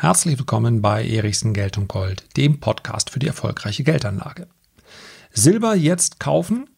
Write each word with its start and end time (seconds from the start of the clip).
Herzlich 0.00 0.38
willkommen 0.38 0.80
bei 0.80 1.06
Erichsen 1.06 1.52
Geld 1.52 1.76
und 1.76 1.86
Gold, 1.86 2.24
dem 2.36 2.58
Podcast 2.58 3.10
für 3.10 3.18
die 3.18 3.26
erfolgreiche 3.26 3.84
Geldanlage. 3.84 4.48
Silber 5.30 5.74
jetzt 5.74 6.18
kaufen? 6.18 6.70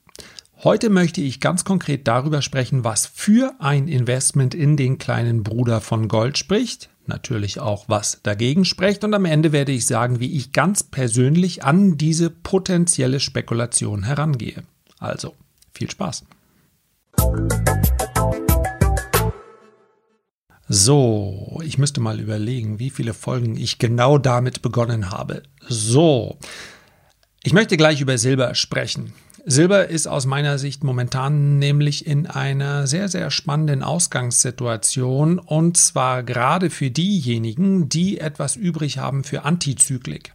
Heute 0.65 0.91
möchte 0.91 1.21
ich 1.21 1.41
ganz 1.41 1.65
konkret 1.65 2.09
darüber 2.09 2.43
sprechen, 2.43 2.85
was 2.85 3.07
für 3.07 3.55
ein 3.59 3.89
Investment 3.89 4.55
in 4.55 4.77
den 4.77 4.99
kleinen 4.99 5.45
Bruder 5.45 5.81
von 5.81 6.09
Gold 6.09 6.37
spricht, 6.37 6.91
natürlich 7.07 7.61
auch 7.61 7.85
was 7.89 8.21
dagegen 8.23 8.65
spricht 8.65 9.05
und 9.05 9.15
am 9.15 9.25
Ende 9.25 9.53
werde 9.53 9.73
ich 9.73 9.87
sagen, 9.87 10.21
wie 10.21 10.37
ich 10.37 10.53
ganz 10.53 10.83
persönlich 10.83 11.65
an 11.65 11.97
diese 11.97 12.29
potenzielle 12.29 13.21
Spekulation 13.21 14.03
herangehe. 14.03 14.65
Also, 14.99 15.35
viel 15.73 15.91
Spaß. 15.91 16.25
So, 20.75 21.61
ich 21.63 21.77
müsste 21.77 22.01
mal 22.01 22.19
überlegen, 22.19 22.79
wie 22.79 22.89
viele 22.89 23.13
Folgen 23.13 23.59
ich 23.59 23.79
genau 23.79 24.17
damit 24.17 24.63
begonnen 24.63 25.11
habe. 25.11 25.43
So, 25.69 26.39
ich 27.43 27.53
möchte 27.53 27.77
gleich 27.77 28.01
über 28.01 28.17
Silber 28.17 28.55
sprechen. 28.55 29.13
Silber 29.45 29.89
ist 29.89 30.07
aus 30.07 30.25
meiner 30.25 30.57
Sicht 30.57 30.83
momentan 30.83 31.59
nämlich 31.59 32.07
in 32.07 32.27
einer 32.27 32.87
sehr, 32.87 33.11
sehr 33.11 33.31
spannenden 33.31 33.83
Ausgangssituation 33.83 35.39
und 35.39 35.77
zwar 35.77 36.23
gerade 36.23 36.71
für 36.71 36.91
diejenigen, 36.91 37.91
die 37.91 38.19
etwas 38.19 38.57
übrig 38.57 38.97
haben 38.97 39.25
für 39.25 39.45
Antizyklik. 39.45 40.33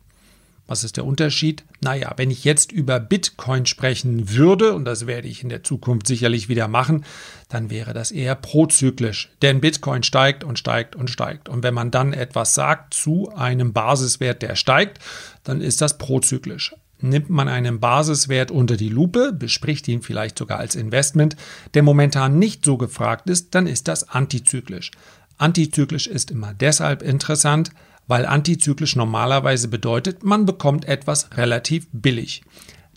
Was 0.68 0.84
ist 0.84 0.98
der 0.98 1.06
Unterschied? 1.06 1.64
Naja, 1.82 2.14
wenn 2.18 2.30
ich 2.30 2.44
jetzt 2.44 2.74
über 2.74 3.00
Bitcoin 3.00 3.66
sprechen 3.66 4.36
würde, 4.36 4.74
und 4.74 4.84
das 4.84 5.08
werde 5.08 5.30
ich 5.30 5.42
in 5.42 5.50
der 5.50 5.64
Zukunft 5.64 6.08
sicherlich 6.08 6.50
wieder 6.50 6.68
machen, 6.68 7.06
dann 7.48 7.70
wäre 7.70 7.94
das 7.94 8.12
eher 8.12 8.36
prozyklisch. 8.36 9.32
Denn 9.42 9.62
Bitcoin 9.62 10.04
steigt 10.04 10.44
und 10.44 10.60
steigt 10.60 10.98
und 10.98 11.10
steigt. 11.10 11.48
Und 11.48 11.64
wenn 11.64 11.74
man 11.74 11.90
dann 11.90 12.12
etwas 12.12 12.54
sagt 12.54 12.94
zu 12.94 13.32
einem 13.34 13.72
Basiswert, 13.72 14.42
der 14.42 14.56
steigt, 14.56 15.00
dann 15.46 15.62
ist 15.62 15.80
das 15.80 15.98
prozyklisch. 15.98 16.76
Nimmt 17.00 17.30
man 17.30 17.48
einen 17.48 17.80
Basiswert 17.80 18.52
unter 18.52 18.76
die 18.76 18.90
Lupe, 18.90 19.32
bespricht 19.32 19.88
ihn 19.88 20.02
vielleicht 20.02 20.38
sogar 20.38 20.60
als 20.60 20.76
Investment, 20.76 21.38
der 21.76 21.84
momentan 21.84 22.40
nicht 22.40 22.66
so 22.66 22.76
gefragt 22.78 23.30
ist, 23.30 23.56
dann 23.56 23.68
ist 23.68 23.88
das 23.88 24.10
antizyklisch. 24.10 24.92
Antizyklisch 25.38 26.08
ist 26.08 26.32
immer 26.32 26.54
deshalb 26.54 27.04
interessant, 27.04 27.70
weil 28.08 28.26
antizyklisch 28.26 28.96
normalerweise 28.96 29.68
bedeutet, 29.68 30.24
man 30.24 30.46
bekommt 30.46 30.86
etwas 30.86 31.30
relativ 31.38 31.88
billig. 31.92 32.44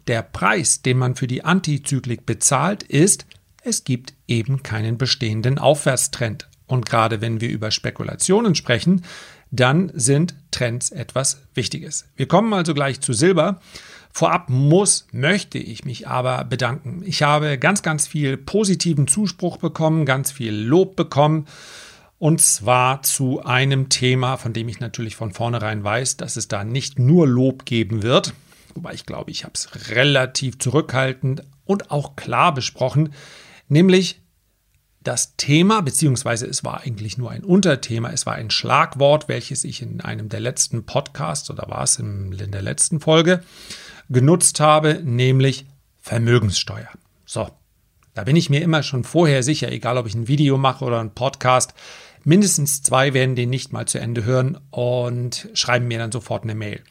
Der 0.06 0.22
Preis, 0.22 0.83
den 0.83 0.98
man 0.98 1.17
für 1.17 1.27
die 1.27 1.44
Antizyklik 1.44 2.27
bezahlt, 2.27 2.83
ist, 2.83 3.27
es 3.62 3.84
gibt 3.84 4.14
eben 4.27 4.62
keinen 4.62 4.97
bestehenden 4.97 5.58
Aufwärtstrend. 5.58 6.48
Und 6.67 6.86
gerade 6.86 7.20
wenn 7.20 7.41
wir 7.41 7.50
über 7.50 7.70
Spekulationen 7.70 8.55
sprechen, 8.55 9.02
dann 9.50 9.91
sind 9.94 10.34
Trends 10.52 10.91
etwas 10.91 11.42
Wichtiges. 11.55 12.06
Wir 12.17 12.28
kommen 12.28 12.52
also 12.55 12.72
gleich 12.72 13.00
zu 13.00 13.12
Silber. 13.12 13.61
Vorab 14.12 14.48
muss, 14.48 15.06
möchte 15.12 15.58
ich 15.58 15.84
mich 15.84 16.08
aber 16.08 16.45
bedanken. 16.45 17.02
Ich 17.05 17.22
habe 17.22 17.58
ganz, 17.58 17.83
ganz 17.83 18.06
viel 18.06 18.36
positiven 18.36 19.06
Zuspruch 19.06 19.56
bekommen, 19.56 20.05
ganz 20.05 20.33
viel 20.33 20.55
Lob 20.55 20.97
bekommen 20.97 21.47
und 22.20 22.42
zwar 22.42 23.02
zu 23.02 23.42
einem 23.44 23.88
Thema, 23.88 24.36
von 24.36 24.52
dem 24.52 24.68
ich 24.68 24.78
natürlich 24.78 25.16
von 25.16 25.32
vornherein 25.32 25.82
weiß, 25.82 26.18
dass 26.18 26.36
es 26.36 26.48
da 26.48 26.64
nicht 26.64 26.98
nur 26.98 27.27
Lob 27.27 27.64
geben 27.64 28.02
wird. 28.02 28.34
Wobei 28.74 28.92
ich 28.92 29.06
glaube, 29.06 29.30
ich 29.30 29.44
habe 29.44 29.54
es 29.54 29.88
relativ 29.88 30.58
zurückhaltend 30.58 31.42
und 31.64 31.90
auch 31.90 32.16
klar 32.16 32.52
besprochen. 32.52 33.14
Nämlich 33.68 34.20
das 35.02 35.34
Thema, 35.36 35.80
beziehungsweise 35.80 36.46
es 36.46 36.62
war 36.62 36.82
eigentlich 36.82 37.16
nur 37.16 37.30
ein 37.30 37.42
Unterthema, 37.42 38.10
es 38.10 38.27
war 38.27 38.34
ein 38.34 38.50
Schlagwort, 38.50 39.28
welches 39.28 39.64
ich 39.64 39.80
in 39.80 40.02
einem 40.02 40.28
der 40.28 40.40
letzten 40.40 40.84
Podcasts 40.84 41.48
oder 41.48 41.70
war 41.70 41.84
es 41.84 41.98
in 41.98 42.36
der 42.36 42.60
letzten 42.60 43.00
Folge 43.00 43.42
genutzt 44.10 44.61
habe, 44.61 45.00
nämlich 45.02 45.64
Vermögenssteuer. 46.02 46.90
So, 47.24 47.48
da 48.12 48.24
bin 48.24 48.36
ich 48.36 48.50
mir 48.50 48.61
immer 48.61 48.83
schon 48.83 49.05
vorher 49.05 49.42
sicher, 49.42 49.72
egal 49.72 49.96
ob 49.96 50.06
ich 50.06 50.14
ein 50.14 50.28
Video 50.28 50.58
mache 50.58 50.84
oder 50.84 51.00
einen 51.00 51.14
Podcast, 51.14 51.72
Mindestens 52.25 52.83
zwei 52.83 53.14
werden 53.14 53.36
den 53.36 53.51
nicht 53.51 53.73
mal 53.73 53.86
zu 53.86 53.98
Ende 53.98 54.25
hören 54.25 54.58
und 54.70 55.48
schreiben 55.55 55.89
mir 55.89 55.98
dann 55.98 56.13
sofort 56.13 56.45
eine 56.45 56.55
Mail. 56.55 56.83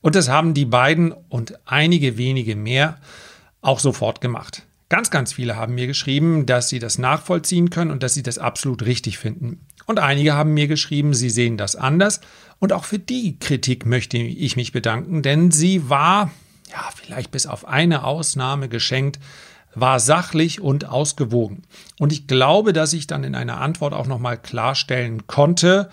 Und 0.00 0.14
das 0.16 0.28
haben 0.28 0.52
die 0.52 0.66
beiden 0.66 1.12
und 1.28 1.58
einige 1.66 2.18
wenige 2.18 2.56
mehr 2.56 2.98
auch 3.62 3.78
sofort 3.78 4.20
gemacht. 4.20 4.62
Ganz, 4.90 5.10
ganz 5.10 5.32
viele 5.32 5.56
haben 5.56 5.74
mir 5.74 5.86
geschrieben, 5.86 6.44
dass 6.46 6.68
sie 6.68 6.78
das 6.78 6.98
nachvollziehen 6.98 7.70
können 7.70 7.90
und 7.90 8.02
dass 8.02 8.14
sie 8.14 8.22
das 8.22 8.38
absolut 8.38 8.84
richtig 8.84 9.18
finden. 9.18 9.60
Und 9.86 9.98
einige 9.98 10.34
haben 10.34 10.54
mir 10.54 10.68
geschrieben, 10.68 11.14
sie 11.14 11.30
sehen 11.30 11.56
das 11.56 11.76
anders. 11.76 12.20
Und 12.58 12.72
auch 12.72 12.84
für 12.84 12.98
die 12.98 13.38
Kritik 13.38 13.86
möchte 13.86 14.18
ich 14.18 14.56
mich 14.56 14.72
bedanken, 14.72 15.22
denn 15.22 15.50
sie 15.50 15.88
war, 15.88 16.30
ja, 16.70 16.90
vielleicht 16.94 17.30
bis 17.30 17.46
auf 17.46 17.66
eine 17.66 18.04
Ausnahme 18.04 18.68
geschenkt, 18.68 19.18
war 19.74 20.00
sachlich 20.00 20.60
und 20.60 20.86
ausgewogen. 20.86 21.62
Und 21.98 22.12
ich 22.12 22.26
glaube, 22.26 22.72
dass 22.72 22.92
ich 22.92 23.06
dann 23.06 23.24
in 23.24 23.34
einer 23.34 23.60
Antwort 23.60 23.94
auch 23.94 24.06
nochmal 24.06 24.38
klarstellen 24.38 25.26
konnte, 25.26 25.90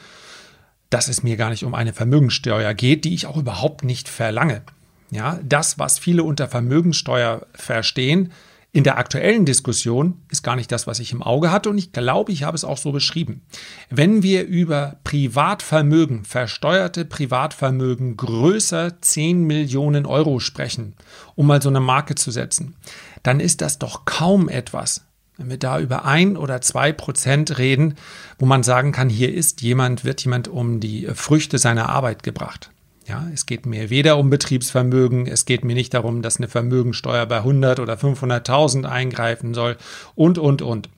dass 0.90 1.08
es 1.08 1.24
mir 1.24 1.38
gar 1.38 1.50
nicht 1.50 1.64
um 1.64 1.74
eine 1.74 1.94
Vermögenssteuer 1.94 2.74
geht, 2.74 3.06
die 3.06 3.14
ich 3.14 3.25
auch 3.25 3.38
überhaupt 3.38 3.84
nicht 3.84 4.09
verlange. 4.09 4.62
Ja, 5.09 5.40
das, 5.44 5.80
was 5.80 6.00
viele 6.00 6.24
unter 6.24 6.47
Vermögenssteuer 6.47 7.46
verstehen, 7.53 8.31
in 8.74 8.86
der 8.86 8.97
aktuellen 8.97 9.46
Diskussion 9.46 10.22
ist 10.30 10.44
gar 10.44 10.56
nicht 10.56 10.72
das, 10.72 10.88
was 10.88 11.00
ich 11.00 11.12
im 11.12 11.22
Auge 11.22 11.52
hatte 11.52 11.69
und 11.69 11.78
ich 11.78 11.92
glaube, 11.92 12.31
ich 12.31 12.44
habe 12.44 12.56
es 12.56 12.63
auch 12.63 12.78
so 12.78 12.94
beschrieben. 12.94 13.42
Wenn 13.90 14.24
wir 14.24 14.46
über 14.46 14.96
Privatvermögen, 15.03 16.24
versteuerte 16.24 17.03
Privatvermögen 17.03 18.16
größer 18.16 19.02
10 19.02 19.44
Millionen 19.44 20.06
Euro 20.06 20.40
sprechen, 20.40 20.96
um 21.36 21.48
mal 21.48 21.62
so 21.62 21.68
eine 21.68 21.81
Marke 21.81 22.16
zu 22.16 22.31
setzen, 22.31 22.75
dann 23.23 23.39
ist 23.39 23.61
das 23.61 23.79
doch 23.79 24.05
kaum 24.05 24.49
etwas. 24.49 25.05
Wenn 25.37 25.49
wir 25.49 25.57
da 25.57 25.79
über 25.79 26.05
ein 26.05 26.37
oder 26.37 26.61
zwei 26.61 26.91
Prozent 26.91 27.57
reden, 27.57 27.95
wo 28.37 28.45
man 28.45 28.63
sagen 28.63 28.91
kann, 28.91 29.09
hier 29.09 29.33
ist 29.33 29.61
jemand, 29.61 30.03
wird 30.03 30.23
jemand 30.23 30.47
um 30.47 30.79
die 30.79 31.07
Früchte 31.13 31.57
seiner 31.57 31.89
Arbeit 31.89 32.23
gebracht. 32.23 32.69
Ja, 33.07 33.27
es 33.33 33.45
geht 33.45 33.65
mir 33.65 33.89
weder 33.89 34.17
um 34.17 34.29
Betriebsvermögen, 34.29 35.25
es 35.25 35.45
geht 35.45 35.65
mir 35.65 35.73
nicht 35.73 35.93
darum, 35.93 36.21
dass 36.21 36.37
eine 36.37 36.47
Vermögensteuer 36.47 37.25
bei 37.25 37.37
100 37.37 37.79
oder 37.79 37.95
500.000 37.95 38.85
eingreifen 38.85 39.53
soll 39.53 39.77
und, 40.15 40.38
und, 40.38 40.61
und. 40.61 40.89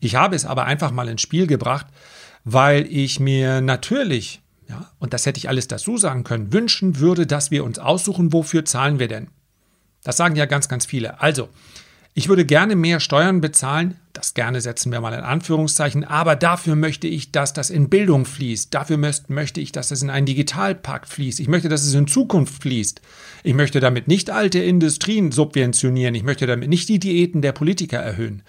Ich 0.00 0.14
habe 0.14 0.36
es 0.36 0.44
aber 0.44 0.64
einfach 0.66 0.90
mal 0.90 1.08
ins 1.08 1.22
Spiel 1.22 1.46
gebracht, 1.46 1.86
weil 2.44 2.86
ich 2.86 3.18
mir 3.18 3.60
natürlich, 3.60 4.42
ja, 4.68 4.90
und 4.98 5.14
das 5.14 5.24
hätte 5.24 5.38
ich 5.38 5.48
alles 5.48 5.66
dazu 5.68 5.96
sagen 5.96 6.22
können, 6.22 6.52
wünschen 6.52 6.98
würde, 6.98 7.26
dass 7.26 7.50
wir 7.50 7.64
uns 7.64 7.78
aussuchen, 7.78 8.32
wofür 8.32 8.64
zahlen 8.64 8.98
wir 8.98 9.08
denn? 9.08 9.28
Das 10.04 10.16
sagen 10.16 10.36
ja 10.36 10.46
ganz, 10.46 10.68
ganz 10.68 10.86
viele. 10.86 11.20
Also, 11.20 11.48
ich 12.18 12.30
würde 12.30 12.46
gerne 12.46 12.76
mehr 12.76 12.98
Steuern 12.98 13.42
bezahlen, 13.42 13.96
das 14.14 14.32
gerne 14.32 14.62
setzen 14.62 14.90
wir 14.90 15.02
mal 15.02 15.12
in 15.12 15.20
Anführungszeichen, 15.20 16.02
aber 16.02 16.34
dafür 16.34 16.74
möchte 16.74 17.06
ich, 17.06 17.30
dass 17.30 17.52
das 17.52 17.68
in 17.68 17.90
Bildung 17.90 18.24
fließt. 18.24 18.72
Dafür 18.72 18.96
möchte 18.96 19.60
ich, 19.60 19.70
dass 19.70 19.90
es 19.90 20.00
in 20.00 20.08
einen 20.08 20.24
Digitalpakt 20.24 21.10
fließt. 21.10 21.40
Ich 21.40 21.48
möchte, 21.48 21.68
dass 21.68 21.84
es 21.84 21.92
in 21.92 22.06
Zukunft 22.06 22.62
fließt. 22.62 23.02
Ich 23.42 23.52
möchte 23.52 23.80
damit 23.80 24.08
nicht 24.08 24.30
alte 24.30 24.60
Industrien 24.60 25.30
subventionieren. 25.30 26.14
Ich 26.14 26.22
möchte 26.22 26.46
damit 26.46 26.70
nicht 26.70 26.88
die 26.88 26.98
Diäten 26.98 27.42
der 27.42 27.52
Politiker 27.52 27.98
erhöhen. 27.98 28.42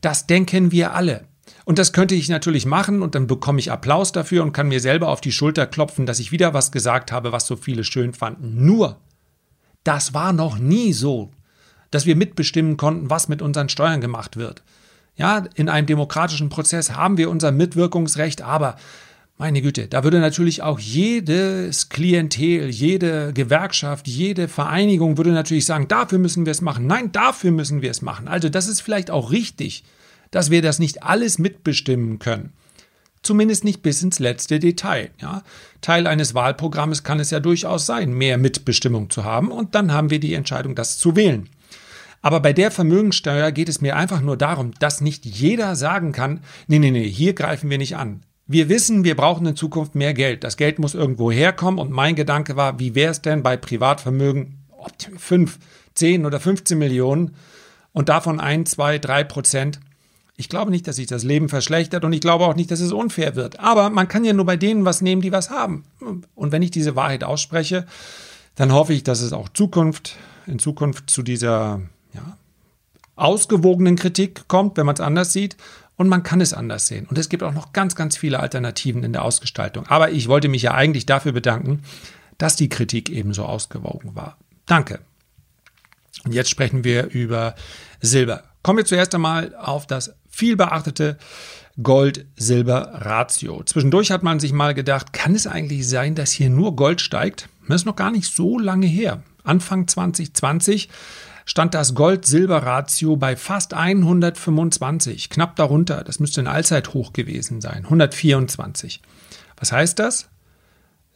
Das 0.00 0.26
denken 0.26 0.72
wir 0.72 0.94
alle. 0.94 1.26
Und 1.66 1.78
das 1.78 1.92
könnte 1.92 2.14
ich 2.14 2.30
natürlich 2.30 2.64
machen 2.64 3.02
und 3.02 3.14
dann 3.14 3.26
bekomme 3.26 3.58
ich 3.58 3.70
Applaus 3.70 4.12
dafür 4.12 4.42
und 4.42 4.52
kann 4.52 4.68
mir 4.68 4.80
selber 4.80 5.08
auf 5.08 5.20
die 5.20 5.32
Schulter 5.32 5.66
klopfen, 5.66 6.06
dass 6.06 6.18
ich 6.18 6.32
wieder 6.32 6.54
was 6.54 6.72
gesagt 6.72 7.12
habe, 7.12 7.30
was 7.30 7.46
so 7.46 7.56
viele 7.56 7.84
schön 7.84 8.14
fanden. 8.14 8.64
Nur, 8.64 8.98
das 9.84 10.14
war 10.14 10.32
noch 10.32 10.58
nie 10.58 10.92
so, 10.92 11.30
dass 11.90 12.06
wir 12.06 12.16
mitbestimmen 12.16 12.76
konnten, 12.76 13.10
was 13.10 13.28
mit 13.28 13.42
unseren 13.42 13.68
Steuern 13.68 14.00
gemacht 14.00 14.36
wird. 14.36 14.62
Ja, 15.16 15.44
in 15.54 15.68
einem 15.68 15.86
demokratischen 15.86 16.48
Prozess 16.48 16.92
haben 16.92 17.18
wir 17.18 17.30
unser 17.30 17.52
Mitwirkungsrecht, 17.52 18.42
aber 18.42 18.76
meine 19.38 19.60
Güte, 19.60 19.88
da 19.88 20.04
würde 20.04 20.20
natürlich 20.20 20.62
auch 20.62 20.78
jedes 20.78 21.88
Klientel, 21.88 22.68
jede 22.70 23.32
Gewerkschaft, 23.32 24.06
jede 24.06 24.46
Vereinigung 24.48 25.16
würde 25.16 25.32
natürlich 25.32 25.66
sagen, 25.66 25.88
dafür 25.88 26.18
müssen 26.18 26.46
wir 26.46 26.52
es 26.52 26.60
machen. 26.60 26.86
Nein, 26.86 27.12
dafür 27.12 27.50
müssen 27.50 27.82
wir 27.82 27.90
es 27.90 28.02
machen. 28.02 28.28
Also 28.28 28.48
das 28.48 28.68
ist 28.68 28.80
vielleicht 28.80 29.10
auch 29.10 29.30
richtig, 29.30 29.84
dass 30.30 30.50
wir 30.50 30.62
das 30.62 30.78
nicht 30.78 31.02
alles 31.02 31.38
mitbestimmen 31.38 32.18
können. 32.18 32.52
Zumindest 33.22 33.64
nicht 33.64 33.82
bis 33.82 34.02
ins 34.02 34.18
letzte 34.18 34.58
Detail. 34.58 35.10
Ja. 35.20 35.42
Teil 35.80 36.06
eines 36.06 36.34
Wahlprogrammes 36.34 37.04
kann 37.04 37.20
es 37.20 37.30
ja 37.30 37.40
durchaus 37.40 37.86
sein, 37.86 38.12
mehr 38.12 38.36
Mitbestimmung 38.36 39.10
zu 39.10 39.24
haben 39.24 39.50
und 39.52 39.74
dann 39.74 39.92
haben 39.92 40.10
wir 40.10 40.20
die 40.20 40.34
Entscheidung, 40.34 40.74
das 40.74 40.98
zu 40.98 41.14
wählen. 41.14 41.48
Aber 42.20 42.40
bei 42.40 42.52
der 42.52 42.70
Vermögensteuer 42.70 43.50
geht 43.50 43.68
es 43.68 43.80
mir 43.80 43.96
einfach 43.96 44.20
nur 44.20 44.36
darum, 44.36 44.72
dass 44.78 45.00
nicht 45.00 45.24
jeder 45.24 45.74
sagen 45.74 46.12
kann, 46.12 46.40
nee, 46.68 46.78
nee, 46.78 46.92
nee, 46.92 47.08
hier 47.08 47.34
greifen 47.34 47.68
wir 47.68 47.78
nicht 47.78 47.96
an. 47.96 48.22
Wir 48.46 48.68
wissen, 48.68 49.04
wir 49.04 49.16
brauchen 49.16 49.46
in 49.46 49.56
Zukunft 49.56 49.94
mehr 49.94 50.14
Geld. 50.14 50.44
Das 50.44 50.56
Geld 50.56 50.78
muss 50.78 50.94
irgendwo 50.94 51.30
herkommen 51.32 51.80
und 51.80 51.90
mein 51.90 52.14
Gedanke 52.14 52.56
war, 52.56 52.78
wie 52.78 52.94
wäre 52.94 53.10
es 53.10 53.22
denn 53.22 53.42
bei 53.42 53.56
Privatvermögen 53.56 54.58
5, 55.16 55.58
10 55.94 56.26
oder 56.26 56.38
15 56.38 56.78
Millionen 56.78 57.34
und 57.92 58.08
davon 58.08 58.40
ein, 58.40 58.66
zwei, 58.66 58.98
drei 58.98 59.24
Prozent 59.24 59.80
Ich 60.36 60.48
glaube 60.48 60.70
nicht, 60.70 60.88
dass 60.88 60.96
sich 60.96 61.06
das 61.06 61.24
Leben 61.24 61.48
verschlechtert 61.48 62.04
und 62.04 62.12
ich 62.12 62.20
glaube 62.20 62.46
auch 62.46 62.56
nicht, 62.56 62.70
dass 62.70 62.80
es 62.80 62.92
unfair 62.92 63.36
wird. 63.36 63.60
Aber 63.60 63.90
man 63.90 64.08
kann 64.08 64.24
ja 64.24 64.32
nur 64.32 64.46
bei 64.46 64.56
denen 64.56 64.84
was 64.84 65.02
nehmen, 65.02 65.22
die 65.22 65.32
was 65.32 65.50
haben. 65.50 65.84
Und 66.34 66.52
wenn 66.52 66.62
ich 66.62 66.70
diese 66.70 66.96
Wahrheit 66.96 67.22
ausspreche, 67.22 67.86
dann 68.54 68.72
hoffe 68.72 68.94
ich, 68.94 69.04
dass 69.04 69.20
es 69.20 69.32
auch 69.32 69.48
Zukunft, 69.50 70.16
in 70.46 70.58
Zukunft 70.58 71.10
zu 71.10 71.22
dieser 71.22 71.80
ja, 72.14 72.36
ausgewogenen 73.16 73.96
Kritik 73.96 74.48
kommt, 74.48 74.76
wenn 74.76 74.86
man 74.86 74.94
es 74.94 75.00
anders 75.00 75.32
sieht. 75.32 75.56
Und 75.96 76.08
man 76.08 76.22
kann 76.22 76.40
es 76.40 76.54
anders 76.54 76.86
sehen. 76.86 77.06
Und 77.06 77.18
es 77.18 77.28
gibt 77.28 77.42
auch 77.42 77.52
noch 77.52 77.72
ganz, 77.72 77.94
ganz 77.94 78.16
viele 78.16 78.40
Alternativen 78.40 79.04
in 79.04 79.12
der 79.12 79.24
Ausgestaltung. 79.24 79.86
Aber 79.86 80.10
ich 80.10 80.26
wollte 80.26 80.48
mich 80.48 80.62
ja 80.62 80.72
eigentlich 80.72 81.06
dafür 81.06 81.32
bedanken, 81.32 81.82
dass 82.38 82.56
die 82.56 82.70
Kritik 82.70 83.10
ebenso 83.10 83.44
ausgewogen 83.44 84.16
war. 84.16 84.38
Danke. 84.66 85.00
Und 86.24 86.32
jetzt 86.32 86.50
sprechen 86.50 86.82
wir 86.82 87.10
über 87.10 87.54
Silber. 88.00 88.42
Kommen 88.62 88.78
wir 88.78 88.84
zuerst 88.84 89.14
einmal 89.14 89.54
auf 89.56 89.86
das 89.86 90.14
viel 90.28 90.56
beachtete 90.56 91.18
Gold-Silber-Ratio. 91.82 93.64
Zwischendurch 93.64 94.10
hat 94.10 94.22
man 94.22 94.40
sich 94.40 94.52
mal 94.52 94.74
gedacht, 94.74 95.12
kann 95.12 95.34
es 95.34 95.46
eigentlich 95.46 95.88
sein, 95.88 96.14
dass 96.14 96.30
hier 96.30 96.50
nur 96.50 96.76
Gold 96.76 97.00
steigt? 97.00 97.48
Das 97.66 97.82
ist 97.82 97.86
noch 97.86 97.96
gar 97.96 98.10
nicht 98.10 98.32
so 98.32 98.58
lange 98.58 98.86
her. 98.86 99.22
Anfang 99.44 99.88
2020 99.88 100.88
stand 101.44 101.74
das 101.74 101.94
Gold-Silber-Ratio 101.94 103.16
bei 103.16 103.36
fast 103.36 103.74
125, 103.74 105.30
knapp 105.30 105.56
darunter. 105.56 106.04
Das 106.04 106.20
müsste 106.20 106.40
ein 106.40 106.46
Allzeithoch 106.46 107.12
gewesen 107.12 107.60
sein, 107.60 107.84
124. 107.84 109.00
Was 109.56 109.72
heißt 109.72 109.98
das? 109.98 110.28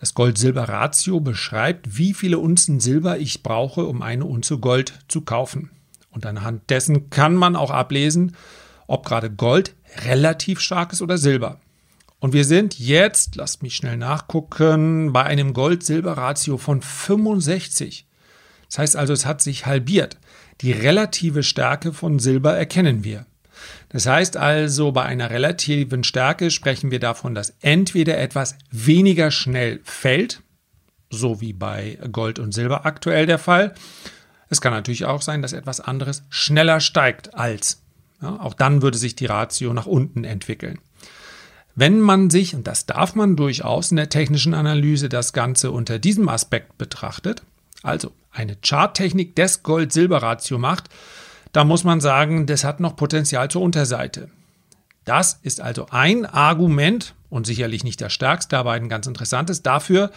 Das 0.00 0.14
Gold-Silber-Ratio 0.14 1.20
beschreibt, 1.20 1.96
wie 1.96 2.12
viele 2.12 2.38
Unzen 2.38 2.80
Silber 2.80 3.18
ich 3.18 3.42
brauche, 3.42 3.86
um 3.86 4.02
eine 4.02 4.24
Unze 4.24 4.58
Gold 4.58 4.94
zu 5.08 5.20
kaufen. 5.22 5.70
Und 6.16 6.24
anhand 6.24 6.70
dessen 6.70 7.10
kann 7.10 7.34
man 7.34 7.56
auch 7.56 7.70
ablesen, 7.70 8.34
ob 8.86 9.04
gerade 9.04 9.30
Gold 9.30 9.74
relativ 10.06 10.60
stark 10.60 10.94
ist 10.94 11.02
oder 11.02 11.18
Silber. 11.18 11.60
Und 12.20 12.32
wir 12.32 12.46
sind 12.46 12.78
jetzt, 12.78 13.36
lasst 13.36 13.62
mich 13.62 13.76
schnell 13.76 13.98
nachgucken, 13.98 15.12
bei 15.12 15.24
einem 15.24 15.52
Gold-Silber-Ratio 15.52 16.56
von 16.56 16.80
65. 16.80 18.06
Das 18.70 18.78
heißt 18.78 18.96
also, 18.96 19.12
es 19.12 19.26
hat 19.26 19.42
sich 19.42 19.66
halbiert. 19.66 20.16
Die 20.62 20.72
relative 20.72 21.42
Stärke 21.42 21.92
von 21.92 22.18
Silber 22.18 22.56
erkennen 22.56 23.04
wir. 23.04 23.26
Das 23.90 24.06
heißt 24.06 24.38
also, 24.38 24.92
bei 24.92 25.02
einer 25.02 25.28
relativen 25.28 26.02
Stärke 26.02 26.50
sprechen 26.50 26.90
wir 26.90 26.98
davon, 26.98 27.34
dass 27.34 27.54
entweder 27.60 28.16
etwas 28.16 28.56
weniger 28.70 29.30
schnell 29.30 29.80
fällt, 29.84 30.40
so 31.10 31.42
wie 31.42 31.52
bei 31.52 31.98
Gold 32.10 32.38
und 32.38 32.52
Silber 32.52 32.86
aktuell 32.86 33.26
der 33.26 33.38
Fall. 33.38 33.74
Es 34.48 34.60
kann 34.60 34.72
natürlich 34.72 35.04
auch 35.04 35.22
sein, 35.22 35.42
dass 35.42 35.52
etwas 35.52 35.80
anderes 35.80 36.22
schneller 36.28 36.80
steigt 36.80 37.34
als. 37.34 37.82
Ja, 38.22 38.40
auch 38.40 38.54
dann 38.54 38.82
würde 38.82 38.98
sich 38.98 39.14
die 39.14 39.26
Ratio 39.26 39.72
nach 39.72 39.86
unten 39.86 40.24
entwickeln. 40.24 40.78
Wenn 41.74 42.00
man 42.00 42.30
sich, 42.30 42.54
und 42.54 42.66
das 42.66 42.86
darf 42.86 43.14
man 43.14 43.36
durchaus 43.36 43.90
in 43.90 43.98
der 43.98 44.08
technischen 44.08 44.54
Analyse, 44.54 45.10
das 45.10 45.34
Ganze 45.34 45.70
unter 45.70 45.98
diesem 45.98 46.28
Aspekt 46.28 46.78
betrachtet, 46.78 47.42
also 47.82 48.12
eine 48.32 48.56
Charttechnik 48.64 49.36
des 49.36 49.62
Gold-Silber-Ratio 49.62 50.58
macht, 50.58 50.88
da 51.52 51.64
muss 51.64 51.84
man 51.84 52.00
sagen, 52.00 52.46
das 52.46 52.64
hat 52.64 52.80
noch 52.80 52.96
Potenzial 52.96 53.50
zur 53.50 53.62
Unterseite. 53.62 54.30
Das 55.04 55.38
ist 55.42 55.60
also 55.60 55.86
ein 55.90 56.24
Argument 56.24 57.14
und 57.30 57.46
sicherlich 57.46 57.84
nicht 57.84 58.00
das 58.00 58.12
stärkste, 58.12 58.56
aber 58.56 58.72
ein 58.72 58.88
ganz 58.88 59.06
interessantes 59.06 59.62
dafür, 59.62 60.10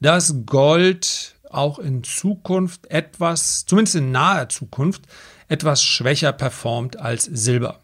dass 0.00 0.34
Gold 0.46 1.33
auch 1.54 1.78
in 1.78 2.04
Zukunft 2.04 2.90
etwas, 2.90 3.66
zumindest 3.66 3.96
in 3.96 4.12
naher 4.12 4.48
Zukunft, 4.48 5.02
etwas 5.48 5.82
schwächer 5.82 6.32
performt 6.32 6.98
als 6.98 7.24
Silber. 7.24 7.80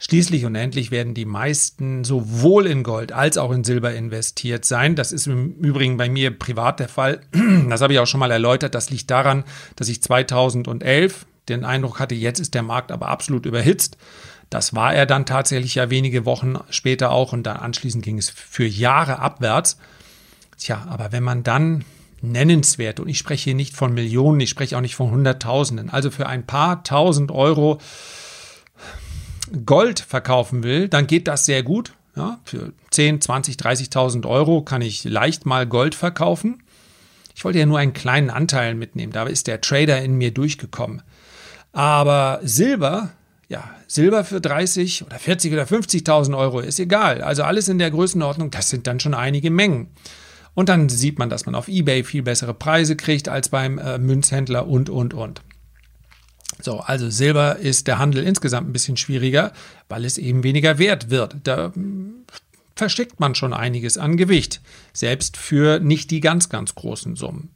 Schließlich 0.00 0.44
und 0.44 0.54
endlich 0.54 0.92
werden 0.92 1.12
die 1.12 1.24
meisten 1.24 2.04
sowohl 2.04 2.66
in 2.66 2.84
Gold 2.84 3.10
als 3.10 3.36
auch 3.36 3.50
in 3.50 3.64
Silber 3.64 3.92
investiert 3.94 4.64
sein. 4.64 4.94
Das 4.94 5.10
ist 5.10 5.26
im 5.26 5.54
Übrigen 5.56 5.96
bei 5.96 6.08
mir 6.08 6.30
privat 6.30 6.78
der 6.78 6.88
Fall. 6.88 7.20
Das 7.68 7.80
habe 7.80 7.92
ich 7.92 7.98
auch 7.98 8.06
schon 8.06 8.20
mal 8.20 8.30
erläutert. 8.30 8.76
Das 8.76 8.90
liegt 8.90 9.10
daran, 9.10 9.44
dass 9.74 9.88
ich 9.88 10.00
2011 10.00 11.26
den 11.48 11.64
Eindruck 11.64 11.98
hatte, 11.98 12.14
jetzt 12.14 12.38
ist 12.38 12.54
der 12.54 12.62
Markt 12.62 12.92
aber 12.92 13.08
absolut 13.08 13.44
überhitzt. 13.44 13.96
Das 14.50 14.74
war 14.74 14.94
er 14.94 15.04
dann 15.04 15.26
tatsächlich 15.26 15.74
ja 15.74 15.90
wenige 15.90 16.24
Wochen 16.24 16.58
später 16.70 17.10
auch 17.10 17.32
und 17.32 17.42
dann 17.42 17.56
anschließend 17.56 18.04
ging 18.04 18.18
es 18.18 18.30
für 18.30 18.66
Jahre 18.66 19.18
abwärts. 19.18 19.78
Tja, 20.56 20.86
aber 20.88 21.12
wenn 21.12 21.22
man 21.22 21.42
dann 21.42 21.84
nennenswert, 22.20 23.00
und 23.00 23.08
ich 23.08 23.18
spreche 23.18 23.44
hier 23.44 23.54
nicht 23.54 23.76
von 23.76 23.94
Millionen, 23.94 24.40
ich 24.40 24.50
spreche 24.50 24.76
auch 24.76 24.80
nicht 24.80 24.96
von 24.96 25.10
Hunderttausenden, 25.10 25.90
also 25.90 26.10
für 26.10 26.26
ein 26.26 26.46
paar 26.46 26.82
tausend 26.84 27.30
Euro 27.30 27.78
Gold 29.64 30.00
verkaufen 30.00 30.62
will, 30.62 30.88
dann 30.88 31.06
geht 31.06 31.28
das 31.28 31.44
sehr 31.46 31.62
gut. 31.62 31.94
Ja, 32.16 32.40
für 32.44 32.72
10, 32.90 33.20
20, 33.20 33.56
30.000 33.56 34.26
Euro 34.26 34.62
kann 34.62 34.82
ich 34.82 35.04
leicht 35.04 35.46
mal 35.46 35.66
Gold 35.66 35.94
verkaufen. 35.94 36.62
Ich 37.36 37.44
wollte 37.44 37.60
ja 37.60 37.66
nur 37.66 37.78
einen 37.78 37.92
kleinen 37.92 38.30
Anteil 38.30 38.74
mitnehmen, 38.74 39.12
da 39.12 39.24
ist 39.24 39.46
der 39.46 39.60
Trader 39.60 40.02
in 40.02 40.14
mir 40.14 40.32
durchgekommen. 40.32 41.02
Aber 41.72 42.40
Silber, 42.42 43.10
ja, 43.48 43.70
Silber 43.86 44.24
für 44.24 44.40
30 44.40 45.06
oder 45.06 45.18
40 45.18 45.52
oder 45.52 45.62
50.000 45.62 46.36
Euro 46.36 46.58
ist 46.58 46.80
egal. 46.80 47.22
Also 47.22 47.44
alles 47.44 47.68
in 47.68 47.78
der 47.78 47.92
Größenordnung, 47.92 48.50
das 48.50 48.68
sind 48.68 48.88
dann 48.88 48.98
schon 48.98 49.14
einige 49.14 49.50
Mengen. 49.50 49.88
Und 50.58 50.68
dann 50.68 50.88
sieht 50.88 51.20
man, 51.20 51.30
dass 51.30 51.46
man 51.46 51.54
auf 51.54 51.68
eBay 51.68 52.02
viel 52.02 52.24
bessere 52.24 52.52
Preise 52.52 52.96
kriegt 52.96 53.28
als 53.28 53.48
beim 53.48 53.78
äh, 53.78 53.96
Münzhändler 53.96 54.66
und, 54.66 54.90
und, 54.90 55.14
und. 55.14 55.40
So, 56.60 56.80
also 56.80 57.08
Silber 57.10 57.58
ist 57.58 57.86
der 57.86 58.00
Handel 58.00 58.24
insgesamt 58.24 58.68
ein 58.68 58.72
bisschen 58.72 58.96
schwieriger, 58.96 59.52
weil 59.88 60.04
es 60.04 60.18
eben 60.18 60.42
weniger 60.42 60.80
wert 60.80 61.10
wird. 61.10 61.36
Da 61.44 61.72
hm, 61.72 62.24
versteckt 62.74 63.20
man 63.20 63.36
schon 63.36 63.52
einiges 63.52 63.98
an 63.98 64.16
Gewicht, 64.16 64.60
selbst 64.92 65.36
für 65.36 65.78
nicht 65.78 66.10
die 66.10 66.18
ganz, 66.18 66.48
ganz 66.48 66.74
großen 66.74 67.14
Summen. 67.14 67.50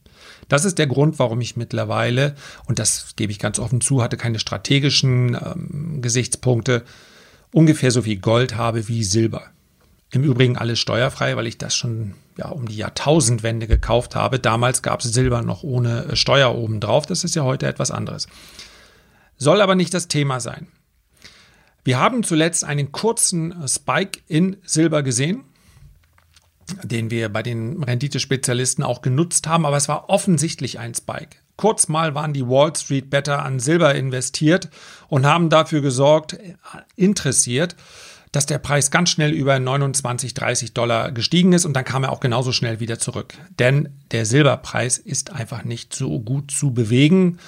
Das 0.49 0.65
ist 0.65 0.79
der 0.79 0.87
Grund, 0.87 1.19
warum 1.19 1.41
ich 1.41 1.57
mittlerweile, 1.57 2.37
und 2.67 2.79
das 2.79 3.17
gebe 3.17 3.33
ich 3.33 3.41
ganz 3.41 3.59
offen 3.59 3.81
zu, 3.81 4.01
hatte 4.01 4.17
keine 4.17 4.39
strategischen 4.39 5.35
ähm, 5.35 6.03
Gesichtspunkte, 6.03 6.85
ungefähr 7.53 7.91
so 7.91 8.03
viel 8.03 8.21
Gold 8.21 8.55
habe 8.55 8.87
wie 8.87 9.03
Silber. 9.03 9.43
Im 10.13 10.23
Übrigen 10.23 10.57
alles 10.57 10.79
steuerfrei, 10.79 11.35
weil 11.35 11.49
ich 11.49 11.59
das 11.59 11.75
schon 11.75 12.15
ja, 12.37 12.49
um 12.49 12.67
die 12.67 12.76
Jahrtausendwende 12.76 13.67
gekauft 13.67 14.14
habe. 14.14 14.38
Damals 14.38 14.82
gab 14.82 15.00
es 15.00 15.12
Silber 15.12 15.43
noch 15.43 15.62
ohne 15.62 16.05
äh, 16.05 16.17
Steuer 16.17 16.55
obendrauf. 16.55 17.06
Das 17.06 17.25
ist 17.25 17.34
ja 17.34 17.43
heute 17.43 17.67
etwas 17.67 17.90
anderes. 17.90 18.26
Soll 19.37 19.61
aber 19.61 19.75
nicht 19.75 19.94
das 19.94 20.08
Thema 20.08 20.40
sein. 20.40 20.69
Wir 21.84 21.99
haben 21.99 22.23
zuletzt 22.23 22.64
einen 22.64 22.93
kurzen 22.93 23.62
äh, 23.62 23.69
Spike 23.69 24.20
in 24.29 24.56
Silber 24.64 25.02
gesehen 25.02 25.44
den 26.82 27.10
wir 27.10 27.29
bei 27.29 27.43
den 27.43 27.82
Renditespezialisten 27.82 28.84
auch 28.84 29.03
genutzt 29.03 29.46
haben, 29.46 29.67
aber 29.67 29.77
es 29.77 29.89
war 29.89 30.08
offensichtlich 30.08 30.79
ein 30.79 30.94
Spike. 30.94 31.36
Kurz 31.56 31.89
mal 31.89 32.15
waren 32.15 32.32
die 32.32 32.46
Wall 32.46 32.74
Street 32.74 33.10
Better 33.10 33.44
an 33.44 33.60
Silber 33.60 33.94
investiert 33.94 34.70
und 35.08 35.27
haben 35.27 35.51
dafür 35.51 35.81
gesorgt, 35.81 36.39
interessiert, 36.96 37.77
dass 38.32 38.46
der 38.46 38.58
Preis 38.58 38.91
ganz 38.91 39.10
schnell 39.10 39.32
über 39.32 39.58
29, 39.58 40.32
30 40.34 40.72
Dollar 40.72 41.12
gestiegen 41.12 41.53
ist 41.53 41.67
und 41.67 41.74
dann 41.74 41.84
kam 41.84 42.03
er 42.03 42.12
auch 42.12 42.20
genauso 42.20 42.53
schnell 42.53 42.81
wieder 42.81 42.98
zurück. 42.98 43.34
Denn 43.58 43.91
der 44.10 44.24
Silberpreis 44.24 44.98
ist 44.98 45.32
einfach 45.32 45.65
nicht 45.65 45.94
so 45.94 46.19
gut 46.19 46.51
zu 46.51 46.72
bewegen, 46.72 47.39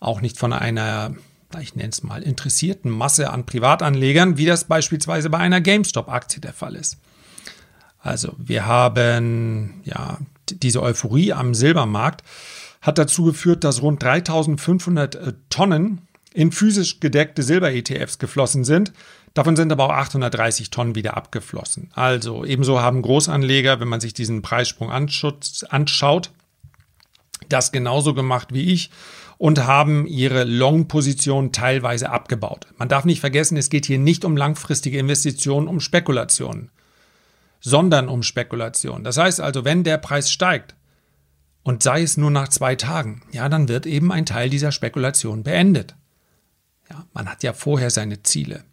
auch 0.00 0.20
nicht 0.20 0.38
von 0.38 0.52
einer, 0.52 1.14
ich 1.60 1.76
nenne 1.76 1.90
es 1.90 2.02
mal, 2.02 2.22
interessierten 2.22 2.90
Masse 2.90 3.30
an 3.30 3.46
Privatanlegern, 3.46 4.36
wie 4.36 4.46
das 4.46 4.64
beispielsweise 4.64 5.30
bei 5.30 5.38
einer 5.38 5.60
GameStop-Aktie 5.60 6.40
der 6.40 6.52
Fall 6.52 6.74
ist. 6.74 6.98
Also 8.00 8.34
wir 8.36 8.66
haben 8.66 9.80
ja 9.84 10.18
diese 10.50 10.82
Euphorie 10.82 11.32
am 11.32 11.54
Silbermarkt 11.54 12.24
hat 12.82 12.98
dazu 12.98 13.24
geführt, 13.24 13.62
dass 13.62 13.80
rund 13.80 14.02
3500 14.02 15.14
äh, 15.14 15.32
Tonnen 15.48 16.02
in 16.34 16.50
physisch 16.50 17.00
gedeckte 17.00 17.42
Silber-ETFs 17.42 18.18
geflossen 18.18 18.64
sind. 18.64 18.92
Davon 19.34 19.56
sind 19.56 19.72
aber 19.72 19.86
auch 19.86 19.92
830 19.92 20.70
Tonnen 20.70 20.94
wieder 20.94 21.16
abgeflossen. 21.16 21.90
Also 21.94 22.44
ebenso 22.44 22.80
haben 22.80 23.02
Großanleger, 23.02 23.80
wenn 23.80 23.88
man 23.88 24.00
sich 24.00 24.12
diesen 24.12 24.42
Preissprung 24.42 24.90
anschaut, 24.90 26.30
das 27.48 27.72
genauso 27.72 28.14
gemacht 28.14 28.48
wie 28.52 28.72
ich 28.72 28.90
und 29.38 29.64
haben 29.64 30.06
ihre 30.06 30.44
Long-Position 30.44 31.52
teilweise 31.52 32.10
abgebaut. 32.10 32.66
Man 32.76 32.88
darf 32.88 33.04
nicht 33.04 33.20
vergessen, 33.20 33.56
es 33.56 33.70
geht 33.70 33.86
hier 33.86 33.98
nicht 33.98 34.24
um 34.24 34.36
langfristige 34.36 34.98
Investitionen, 34.98 35.66
um 35.66 35.80
Spekulationen 35.80 36.70
sondern 37.62 38.08
um 38.08 38.22
Spekulation. 38.22 39.04
Das 39.04 39.16
heißt 39.16 39.40
also, 39.40 39.64
wenn 39.64 39.84
der 39.84 39.96
Preis 39.96 40.30
steigt 40.30 40.74
und 41.62 41.82
sei 41.82 42.02
es 42.02 42.16
nur 42.16 42.30
nach 42.30 42.48
zwei 42.48 42.74
Tagen, 42.74 43.22
ja, 43.30 43.48
dann 43.48 43.68
wird 43.68 43.86
eben 43.86 44.12
ein 44.12 44.26
Teil 44.26 44.50
dieser 44.50 44.72
Spekulation 44.72 45.44
beendet. 45.44 45.94
Ja, 46.90 47.06
man 47.14 47.30
hat 47.30 47.42
ja 47.42 47.52
vorher 47.52 47.90
seine 47.90 48.22
Ziele. 48.22 48.64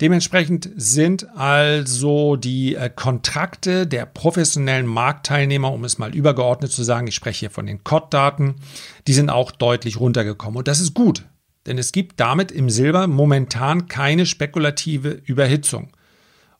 Dementsprechend 0.00 0.70
sind 0.76 1.28
also 1.36 2.36
die 2.36 2.76
äh, 2.76 2.88
Kontrakte 2.88 3.86
der 3.86 4.06
professionellen 4.06 4.86
Marktteilnehmer, 4.86 5.72
um 5.72 5.82
es 5.84 5.98
mal 5.98 6.14
übergeordnet 6.14 6.70
zu 6.70 6.84
sagen, 6.84 7.08
ich 7.08 7.16
spreche 7.16 7.40
hier 7.40 7.50
von 7.50 7.66
den 7.66 7.82
COD-Daten, 7.82 8.56
die 9.08 9.12
sind 9.12 9.28
auch 9.28 9.50
deutlich 9.50 9.98
runtergekommen. 9.98 10.58
Und 10.58 10.68
das 10.68 10.80
ist 10.80 10.94
gut, 10.94 11.24
denn 11.66 11.78
es 11.78 11.90
gibt 11.90 12.20
damit 12.20 12.52
im 12.52 12.70
Silber 12.70 13.08
momentan 13.08 13.88
keine 13.88 14.24
spekulative 14.24 15.20
Überhitzung. 15.24 15.90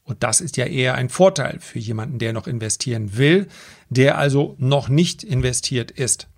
Und 0.03 0.25
das 0.25 0.41
ist 0.41 0.57
ja 0.57 0.65
eher 0.65 0.95
ein 0.95 1.09
Vorteil 1.11 1.59
für 1.61 1.79
jemanden, 1.79 2.19
der 2.19 2.33
noch 2.33 2.47
investieren 2.47 3.19
will, 3.19 3.47
der 3.89 4.19
also 4.19 4.57
noch 4.59 4.89
nicht 4.89 5.23
investiert 5.23 5.91
ist. 5.93 6.29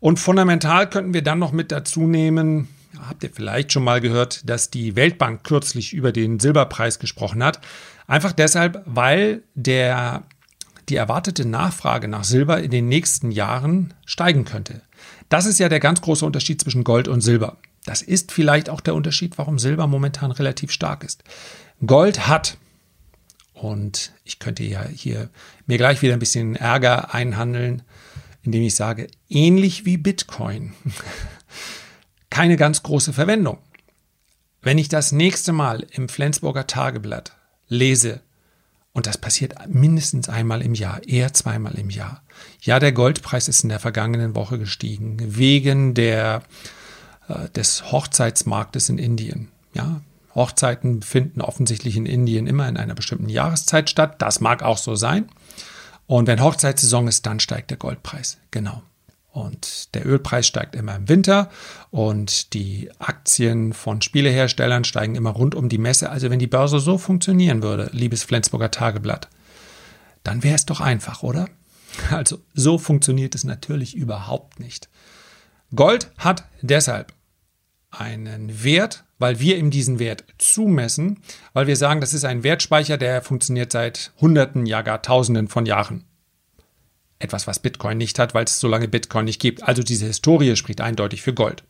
Und 0.00 0.18
fundamental 0.18 0.90
könnten 0.90 1.14
wir 1.14 1.22
dann 1.22 1.38
noch 1.38 1.52
mit 1.52 1.72
dazu 1.72 2.06
nehmen, 2.06 2.68
habt 3.08 3.22
ihr 3.22 3.30
vielleicht 3.30 3.72
schon 3.72 3.84
mal 3.84 4.00
gehört, 4.00 4.48
dass 4.48 4.70
die 4.70 4.96
Weltbank 4.96 5.44
kürzlich 5.44 5.92
über 5.92 6.12
den 6.12 6.40
Silberpreis 6.40 6.98
gesprochen 6.98 7.42
hat. 7.42 7.60
Einfach 8.06 8.32
deshalb, 8.32 8.82
weil 8.86 9.42
der, 9.54 10.24
die 10.88 10.96
erwartete 10.96 11.46
Nachfrage 11.46 12.08
nach 12.08 12.24
Silber 12.24 12.60
in 12.60 12.70
den 12.70 12.88
nächsten 12.88 13.30
Jahren 13.30 13.94
steigen 14.04 14.44
könnte. 14.44 14.82
Das 15.28 15.46
ist 15.46 15.58
ja 15.58 15.68
der 15.68 15.80
ganz 15.80 16.00
große 16.00 16.26
Unterschied 16.26 16.60
zwischen 16.60 16.84
Gold 16.84 17.08
und 17.08 17.20
Silber. 17.20 17.58
Das 17.84 18.02
ist 18.02 18.32
vielleicht 18.32 18.68
auch 18.68 18.80
der 18.80 18.94
Unterschied, 18.94 19.38
warum 19.38 19.58
Silber 19.58 19.86
momentan 19.86 20.32
relativ 20.32 20.70
stark 20.70 21.04
ist. 21.04 21.24
Gold 21.86 22.26
hat, 22.26 22.58
und 23.54 24.12
ich 24.24 24.38
könnte 24.38 24.62
ja 24.64 24.84
hier 24.86 25.30
mir 25.66 25.78
gleich 25.78 26.02
wieder 26.02 26.14
ein 26.14 26.18
bisschen 26.18 26.56
Ärger 26.56 27.14
einhandeln, 27.14 27.82
indem 28.42 28.62
ich 28.62 28.74
sage, 28.74 29.08
ähnlich 29.28 29.84
wie 29.84 29.96
Bitcoin, 29.96 30.72
keine 32.30 32.56
ganz 32.56 32.82
große 32.82 33.12
Verwendung. 33.12 33.58
Wenn 34.62 34.78
ich 34.78 34.88
das 34.88 35.12
nächste 35.12 35.52
Mal 35.52 35.86
im 35.90 36.08
Flensburger 36.08 36.66
Tageblatt 36.66 37.36
lese, 37.68 38.20
und 38.92 39.06
das 39.06 39.18
passiert 39.18 39.54
mindestens 39.68 40.28
einmal 40.28 40.62
im 40.62 40.74
Jahr, 40.74 41.06
eher 41.06 41.32
zweimal 41.32 41.74
im 41.74 41.90
Jahr. 41.90 42.22
Ja, 42.60 42.78
der 42.78 42.92
Goldpreis 42.92 43.48
ist 43.48 43.62
in 43.62 43.68
der 43.68 43.78
vergangenen 43.78 44.34
Woche 44.34 44.58
gestiegen, 44.58 45.18
wegen 45.20 45.94
der, 45.94 46.42
äh, 47.28 47.48
des 47.50 47.92
Hochzeitsmarktes 47.92 48.88
in 48.88 48.98
Indien. 48.98 49.48
Ja, 49.72 50.00
Hochzeiten 50.34 51.02
finden 51.02 51.40
offensichtlich 51.40 51.96
in 51.96 52.06
Indien 52.06 52.46
immer 52.46 52.68
in 52.68 52.76
einer 52.76 52.94
bestimmten 52.94 53.28
Jahreszeit 53.28 53.90
statt. 53.90 54.20
Das 54.20 54.40
mag 54.40 54.62
auch 54.62 54.78
so 54.78 54.94
sein. 54.94 55.28
Und 56.06 56.26
wenn 56.26 56.42
Hochzeitssaison 56.42 57.08
ist, 57.08 57.26
dann 57.26 57.40
steigt 57.40 57.70
der 57.70 57.78
Goldpreis. 57.78 58.38
Genau. 58.50 58.82
Und 59.32 59.94
der 59.94 60.06
Ölpreis 60.06 60.46
steigt 60.46 60.74
immer 60.74 60.96
im 60.96 61.08
Winter 61.08 61.50
und 61.90 62.52
die 62.52 62.90
Aktien 62.98 63.72
von 63.72 64.02
Spieleherstellern 64.02 64.82
steigen 64.82 65.14
immer 65.14 65.30
rund 65.30 65.54
um 65.54 65.68
die 65.68 65.78
Messe. 65.78 66.10
Also 66.10 66.30
wenn 66.30 66.40
die 66.40 66.48
Börse 66.48 66.80
so 66.80 66.98
funktionieren 66.98 67.62
würde, 67.62 67.90
liebes 67.92 68.24
Flensburger 68.24 68.72
Tageblatt, 68.72 69.28
dann 70.24 70.42
wäre 70.42 70.56
es 70.56 70.66
doch 70.66 70.80
einfach, 70.80 71.22
oder? 71.22 71.48
Also 72.10 72.38
so 72.54 72.78
funktioniert 72.78 73.34
es 73.34 73.44
natürlich 73.44 73.96
überhaupt 73.96 74.60
nicht. 74.60 74.88
Gold 75.74 76.10
hat 76.18 76.44
deshalb 76.62 77.12
einen 77.90 78.64
Wert, 78.64 79.04
weil 79.18 79.40
wir 79.40 79.56
ihm 79.58 79.70
diesen 79.70 79.98
Wert 79.98 80.24
zumessen, 80.38 81.20
weil 81.52 81.66
wir 81.66 81.76
sagen, 81.76 82.00
das 82.00 82.14
ist 82.14 82.24
ein 82.24 82.42
Wertspeicher, 82.42 82.96
der 82.96 83.22
funktioniert 83.22 83.72
seit 83.72 84.12
Hunderten, 84.20 84.66
ja 84.66 84.82
gar 84.82 85.02
Tausenden 85.02 85.48
von 85.48 85.66
Jahren. 85.66 86.04
Etwas, 87.20 87.46
was 87.46 87.60
Bitcoin 87.60 87.98
nicht 87.98 88.18
hat, 88.18 88.34
weil 88.34 88.44
es 88.44 88.58
so 88.58 88.66
lange 88.66 88.88
Bitcoin 88.88 89.26
nicht 89.26 89.40
gibt. 89.40 89.62
Also 89.62 89.84
diese 89.84 90.06
Historie 90.06 90.56
spricht 90.56 90.80
eindeutig 90.80 91.22
für 91.22 91.34
Gold. 91.34 91.62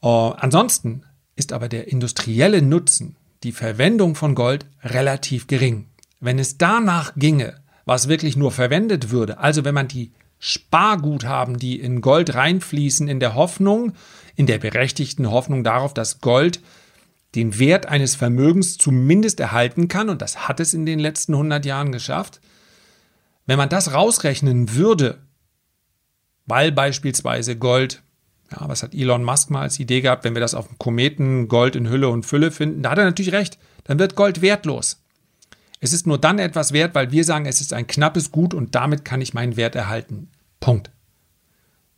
Uh, 0.00 0.32
ansonsten 0.36 1.02
ist 1.34 1.52
aber 1.52 1.68
der 1.68 1.88
industrielle 1.88 2.62
Nutzen, 2.62 3.16
die 3.42 3.52
Verwendung 3.52 4.14
von 4.14 4.36
Gold 4.36 4.66
relativ 4.84 5.46
gering. 5.46 5.86
Wenn 6.20 6.38
es 6.38 6.58
danach 6.58 7.14
ginge, 7.16 7.60
was 7.84 8.08
wirklich 8.08 8.36
nur 8.36 8.52
verwendet 8.52 9.10
würde, 9.10 9.38
also 9.38 9.64
wenn 9.64 9.74
man 9.74 9.88
die 9.88 10.12
Sparguthaben, 10.38 11.58
die 11.58 11.80
in 11.80 12.00
Gold 12.00 12.34
reinfließen, 12.34 13.08
in 13.08 13.20
der 13.20 13.34
Hoffnung, 13.34 13.92
in 14.36 14.46
der 14.46 14.58
berechtigten 14.58 15.30
Hoffnung 15.30 15.64
darauf, 15.64 15.94
dass 15.94 16.20
Gold 16.20 16.60
den 17.34 17.58
Wert 17.58 17.86
eines 17.86 18.14
Vermögens 18.14 18.78
zumindest 18.78 19.40
erhalten 19.40 19.88
kann, 19.88 20.08
und 20.08 20.22
das 20.22 20.48
hat 20.48 20.60
es 20.60 20.74
in 20.74 20.86
den 20.86 20.98
letzten 20.98 21.34
100 21.34 21.64
Jahren 21.66 21.92
geschafft, 21.92 22.40
wenn 23.48 23.56
man 23.56 23.70
das 23.70 23.94
rausrechnen 23.94 24.74
würde, 24.74 25.18
weil 26.44 26.70
beispielsweise 26.70 27.56
Gold, 27.56 28.02
ja, 28.52 28.68
was 28.68 28.82
hat 28.82 28.94
Elon 28.94 29.24
Musk 29.24 29.48
mal 29.48 29.62
als 29.62 29.80
Idee 29.80 30.02
gehabt, 30.02 30.24
wenn 30.24 30.34
wir 30.34 30.40
das 30.40 30.54
auf 30.54 30.68
dem 30.68 30.78
Kometen 30.78 31.48
Gold 31.48 31.74
in 31.74 31.88
Hülle 31.88 32.10
und 32.10 32.26
Fülle 32.26 32.50
finden, 32.50 32.82
da 32.82 32.90
hat 32.90 32.98
er 32.98 33.06
natürlich 33.06 33.32
recht, 33.32 33.58
dann 33.84 33.98
wird 33.98 34.16
Gold 34.16 34.42
wertlos. 34.42 35.02
Es 35.80 35.94
ist 35.94 36.06
nur 36.06 36.18
dann 36.18 36.38
etwas 36.38 36.72
wert, 36.72 36.94
weil 36.94 37.10
wir 37.10 37.24
sagen, 37.24 37.46
es 37.46 37.62
ist 37.62 37.72
ein 37.72 37.86
knappes 37.86 38.32
Gut 38.32 38.52
und 38.52 38.74
damit 38.74 39.06
kann 39.06 39.22
ich 39.22 39.32
meinen 39.32 39.56
Wert 39.56 39.74
erhalten. 39.74 40.28
Punkt. 40.60 40.90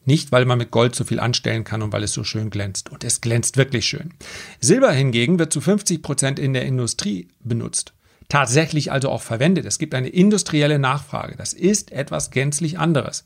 Nicht, 0.04 0.30
weil 0.30 0.45
man 0.45 0.59
mit 0.59 0.71
Gold 0.71 0.95
so 0.95 1.02
viel 1.02 1.19
anstellen 1.19 1.64
kann 1.64 1.83
und 1.83 1.92
weil 1.92 2.04
es 2.04 2.12
so 2.12 2.23
schön 2.23 2.50
glänzt. 2.50 2.90
Und 2.90 3.02
es 3.02 3.21
glänzt 3.21 3.57
wirklich 3.57 3.87
schön. 3.87 4.14
Silber 4.61 4.92
hingegen 4.92 5.40
wird 5.40 5.52
zu 5.52 5.61
50 5.61 6.00
Prozent 6.00 6.38
in 6.38 6.52
der 6.52 6.64
Industrie 6.64 7.26
benutzt 7.40 7.92
tatsächlich 8.31 8.91
also 8.91 9.11
auch 9.11 9.21
verwendet. 9.21 9.67
Es 9.67 9.79
gibt 9.79 9.95
eine 9.95 10.09
industrielle 10.09 10.79
Nachfrage. 10.79 11.37
Das 11.37 11.53
ist 11.53 11.93
etwas 11.93 12.31
gänzlich 12.31 12.79
anderes. 12.79 13.25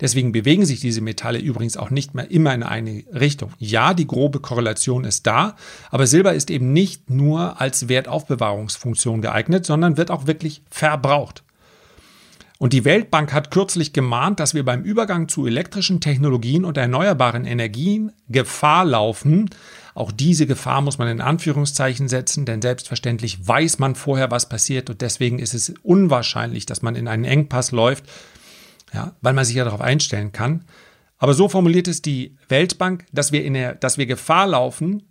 Deswegen 0.00 0.30
bewegen 0.30 0.64
sich 0.64 0.80
diese 0.80 1.00
Metalle 1.00 1.40
übrigens 1.40 1.76
auch 1.76 1.90
nicht 1.90 2.14
mehr 2.14 2.30
immer 2.30 2.54
in 2.54 2.62
eine 2.62 3.04
Richtung. 3.12 3.52
Ja, 3.58 3.94
die 3.94 4.06
grobe 4.06 4.38
Korrelation 4.38 5.04
ist 5.04 5.26
da, 5.26 5.56
aber 5.90 6.06
Silber 6.06 6.34
ist 6.34 6.50
eben 6.50 6.72
nicht 6.72 7.10
nur 7.10 7.60
als 7.60 7.88
Wertaufbewahrungsfunktion 7.88 9.22
geeignet, 9.22 9.66
sondern 9.66 9.96
wird 9.96 10.12
auch 10.12 10.26
wirklich 10.26 10.62
verbraucht. 10.70 11.42
Und 12.58 12.72
die 12.72 12.84
Weltbank 12.84 13.32
hat 13.32 13.52
kürzlich 13.52 13.92
gemahnt, 13.92 14.40
dass 14.40 14.52
wir 14.52 14.64
beim 14.64 14.82
Übergang 14.82 15.28
zu 15.28 15.46
elektrischen 15.46 16.00
Technologien 16.00 16.64
und 16.64 16.76
erneuerbaren 16.76 17.44
Energien 17.44 18.12
Gefahr 18.28 18.84
laufen, 18.84 19.48
auch 19.98 20.12
diese 20.12 20.46
Gefahr 20.46 20.80
muss 20.80 20.98
man 20.98 21.08
in 21.08 21.20
Anführungszeichen 21.20 22.08
setzen, 22.08 22.44
denn 22.44 22.62
selbstverständlich 22.62 23.46
weiß 23.46 23.78
man 23.78 23.94
vorher, 23.94 24.30
was 24.30 24.48
passiert 24.48 24.88
und 24.90 25.00
deswegen 25.00 25.38
ist 25.38 25.54
es 25.54 25.74
unwahrscheinlich, 25.82 26.66
dass 26.66 26.82
man 26.82 26.94
in 26.94 27.08
einen 27.08 27.24
Engpass 27.24 27.72
läuft, 27.72 28.04
ja, 28.94 29.16
weil 29.20 29.32
man 29.34 29.44
sich 29.44 29.56
ja 29.56 29.64
darauf 29.64 29.80
einstellen 29.80 30.32
kann. 30.32 30.64
Aber 31.18 31.34
so 31.34 31.48
formuliert 31.48 31.88
es 31.88 32.00
die 32.00 32.36
Weltbank, 32.48 33.06
dass 33.12 33.32
wir, 33.32 33.44
in 33.44 33.54
der, 33.54 33.74
dass 33.74 33.98
wir 33.98 34.06
Gefahr 34.06 34.46
laufen, 34.46 35.02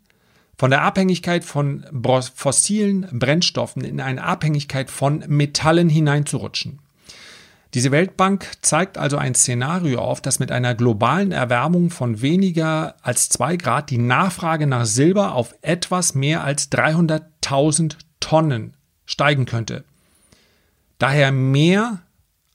von 0.58 0.72
der 0.72 0.82
Abhängigkeit 0.82 1.44
von 1.44 1.86
fossilen 2.34 3.08
Brennstoffen 3.12 3.84
in 3.84 4.02
eine 4.02 4.24
Abhängigkeit 4.24 4.90
von 4.90 5.24
Metallen 5.28 5.90
hineinzurutschen. 5.90 6.80
Diese 7.78 7.92
Weltbank 7.92 8.48
zeigt 8.64 8.98
also 8.98 9.18
ein 9.18 9.36
Szenario 9.36 10.00
auf, 10.00 10.20
dass 10.20 10.40
mit 10.40 10.52
einer 10.52 10.74
globalen 10.74 11.32
Erwärmung 11.32 11.92
von 11.92 12.24
weniger 12.24 12.96
als 13.04 13.30
zwei 13.30 13.56
Grad 13.56 13.92
die 13.92 14.00
Nachfrage 14.00 14.66
nach 14.66 14.88
Silber 14.88 15.36
auf 15.36 15.54
etwas 15.62 16.16
mehr 16.16 16.44
als 16.44 16.72
300.000 16.72 17.98
Tonnen 18.20 18.74
steigen 19.06 19.46
könnte. 19.46 19.84
Daher 20.98 21.32
mehr 21.32 22.02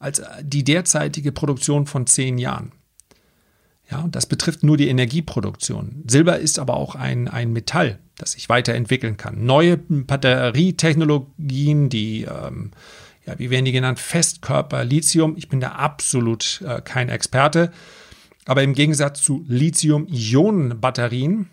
als 0.01 0.21
die 0.43 0.65
derzeitige 0.65 1.31
Produktion 1.31 1.87
von 1.87 2.09
zehn 2.09 2.37
Jahren. 2.37 2.73
Ja, 3.89 4.05
das 4.11 4.27
betrifft 4.27 4.65
nur 4.65 4.77
die 4.77 4.89
Energieproduktion. 4.89 6.03
Silber 6.09 6.41
ist 6.41 6.59
aber 6.59 6.77
auch 6.77 6.97
ein, 6.97 7.29
ein 7.29 7.53
Metall, 7.53 8.01
das 8.19 8.33
sich 8.33 8.49
weiterentwickeln 8.49 9.19
kann. 9.19 9.47
Neue 9.47 9.77
Batterietechnologien, 9.77 11.91
die 11.91 12.23
ähm, 12.23 12.73
ja, 13.27 13.39
wie 13.39 13.51
werden 13.51 13.65
die 13.65 13.73
genannt, 13.73 13.99
Festkörper 14.01 14.85
Lithium. 14.85 15.37
Ich 15.37 15.49
bin 15.49 15.61
da 15.61 15.73
absolut 15.73 16.63
äh, 16.67 16.81
kein 16.81 17.09
Experte. 17.09 17.73
Aber 18.45 18.63
im 18.63 18.75
Gegensatz 18.75 19.23
zu 19.23 19.45
Lithium-Ionen-Batterien 19.47 21.49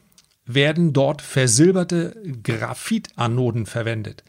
werden 0.45 0.93
dort 0.93 1.21
versilberte 1.21 2.15
Graphitanoden 2.43 3.67
verwendet. 3.67 4.23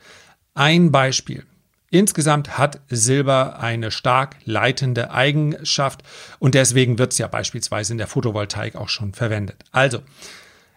Ein 0.55 0.93
Beispiel. 0.93 1.45
Insgesamt 1.91 2.59
hat 2.59 2.81
Silber 2.89 3.59
eine 3.59 3.91
stark 3.91 4.37
leitende 4.45 5.11
Eigenschaft 5.11 6.03
und 6.39 6.55
deswegen 6.55 6.99
wird 6.99 7.13
es 7.13 7.19
ja 7.19 7.27
beispielsweise 7.27 7.93
in 7.93 7.99
der 7.99 8.07
Photovoltaik 8.07 8.77
auch 8.77 8.89
schon 8.89 9.13
verwendet. 9.13 9.65
Also, 9.73 10.01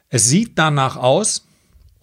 es 0.10 0.28
sieht 0.28 0.58
danach 0.58 0.96
aus, 0.96 1.46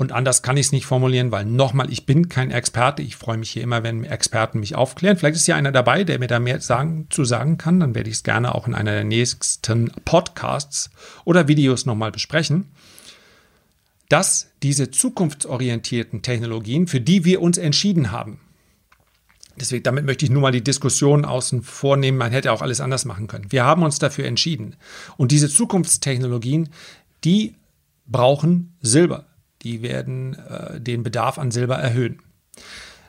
und 0.01 0.13
anders 0.13 0.41
kann 0.41 0.57
ich 0.57 0.67
es 0.67 0.73
nicht 0.73 0.87
formulieren, 0.87 1.31
weil 1.31 1.45
nochmal, 1.45 1.93
ich 1.93 2.07
bin 2.07 2.31
kein 2.31 2.51
Experte. 2.51 3.03
Ich 3.03 3.17
freue 3.17 3.37
mich 3.37 3.51
hier 3.51 3.63
immer, 3.63 3.83
wenn 3.83 4.05
Experten 4.05 4.59
mich 4.59 4.75
aufklären. 4.75 5.19
Vielleicht 5.19 5.37
ist 5.37 5.47
ja 5.47 5.57
einer 5.57 5.73
dabei, 5.73 6.05
der 6.05 6.19
mir 6.19 6.27
da 6.27 6.41
mehr 6.41 6.59
sagen, 6.63 7.09
zu 7.11 7.27
sagen 7.27 7.59
kann. 7.59 7.81
Dann 7.81 7.95
werde 7.95 8.09
ich 8.09 8.17
es 8.17 8.23
gerne 8.23 8.55
auch 8.55 8.67
in 8.67 8.73
einer 8.73 8.93
der 8.93 9.05
nächsten 9.05 9.93
Podcasts 10.07 10.89
oder 11.27 11.49
Videos 11.49 11.85
nochmal 11.85 12.13
besprechen. 12.13 12.71
Dass 14.09 14.49
diese 14.63 14.91
zukunftsorientierten 14.91 16.23
Technologien, 16.23 16.87
für 16.87 17.03
die 17.03 17.27
wir 17.27 17.43
uns 17.43 17.59
entschieden 17.59 18.11
haben, 18.11 18.41
Deswegen, 19.59 19.83
damit 19.83 20.07
möchte 20.07 20.25
ich 20.25 20.31
nur 20.31 20.41
mal 20.41 20.53
die 20.53 20.65
Diskussion 20.65 21.27
außen 21.27 21.63
vornehmen. 21.63 22.17
Man 22.17 22.33
hätte 22.33 22.53
auch 22.53 22.63
alles 22.63 22.81
anders 22.81 23.05
machen 23.05 23.27
können. 23.27 23.53
Wir 23.53 23.67
haben 23.67 23.83
uns 23.83 23.99
dafür 23.99 24.25
entschieden. 24.25 24.77
Und 25.19 25.33
diese 25.33 25.51
Zukunftstechnologien, 25.51 26.71
die 27.25 27.57
brauchen 28.07 28.73
Silber 28.81 29.27
die 29.63 29.83
werden 29.83 30.35
äh, 30.39 30.81
den 30.81 31.03
Bedarf 31.03 31.39
an 31.39 31.51
Silber 31.51 31.77
erhöhen. 31.77 32.21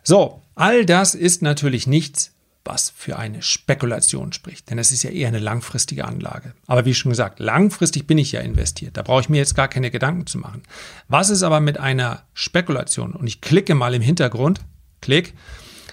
So, 0.03 0.41
all 0.55 0.85
das 0.85 1.15
ist 1.15 1.41
natürlich 1.41 1.87
nichts, 1.87 2.33
was 2.63 2.91
für 2.95 3.17
eine 3.17 3.41
Spekulation 3.41 4.33
spricht. 4.33 4.69
Denn 4.69 4.77
es 4.77 4.91
ist 4.91 5.03
ja 5.03 5.09
eher 5.09 5.27
eine 5.27 5.39
langfristige 5.39 6.05
Anlage. 6.05 6.53
Aber 6.67 6.85
wie 6.85 6.93
schon 6.93 7.09
gesagt, 7.09 7.39
langfristig 7.39 8.05
bin 8.07 8.17
ich 8.17 8.31
ja 8.31 8.41
investiert. 8.41 8.97
Da 8.97 9.01
brauche 9.01 9.21
ich 9.21 9.29
mir 9.29 9.37
jetzt 9.37 9.55
gar 9.55 9.67
keine 9.67 9.91
Gedanken 9.91 10.27
zu 10.27 10.37
machen. 10.37 10.63
Was 11.07 11.29
ist 11.29 11.43
aber 11.43 11.59
mit 11.59 11.79
einer 11.79 12.23
Spekulation? 12.33 13.13
Und 13.13 13.27
ich 13.27 13.41
klicke 13.41 13.75
mal 13.75 13.93
im 13.93 14.01
Hintergrund, 14.01 14.61
klick, 15.01 15.33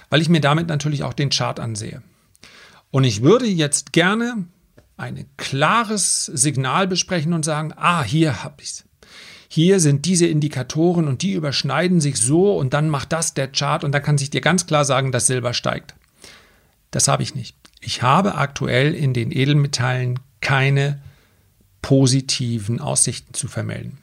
weil 0.09 0.21
ich 0.21 0.29
mir 0.29 0.41
damit 0.41 0.67
natürlich 0.67 1.03
auch 1.03 1.13
den 1.13 1.29
Chart 1.29 1.59
ansehe. 1.59 2.03
Und 2.91 3.03
ich 3.03 3.21
würde 3.21 3.45
jetzt 3.45 3.93
gerne 3.93 4.45
ein 4.97 5.25
klares 5.37 6.25
Signal 6.25 6.87
besprechen 6.87 7.33
und 7.33 7.45
sagen, 7.45 7.73
ah, 7.75 8.03
hier 8.03 8.43
habe 8.43 8.61
ich 8.61 8.69
es. 8.69 8.85
Hier 9.51 9.79
sind 9.79 10.05
diese 10.05 10.27
Indikatoren 10.27 11.07
und 11.07 11.23
die 11.23 11.33
überschneiden 11.33 11.99
sich 11.99 12.17
so 12.17 12.55
und 12.55 12.75
dann 12.75 12.87
macht 12.87 13.11
das 13.11 13.33
der 13.33 13.47
Chart 13.47 13.83
und 13.83 13.91
dann 13.91 14.03
kann 14.03 14.19
sich 14.19 14.29
dir 14.29 14.41
ganz 14.41 14.67
klar 14.67 14.85
sagen, 14.85 15.11
dass 15.11 15.25
Silber 15.25 15.55
steigt. 15.55 15.95
Das 16.91 17.07
habe 17.07 17.23
ich 17.23 17.33
nicht. 17.33 17.55
Ich 17.81 18.03
habe 18.03 18.35
aktuell 18.35 18.93
in 18.93 19.13
den 19.13 19.31
Edelmetallen 19.31 20.19
keine 20.39 21.01
positiven 21.81 22.79
Aussichten 22.79 23.33
zu 23.33 23.47
vermelden. 23.47 23.97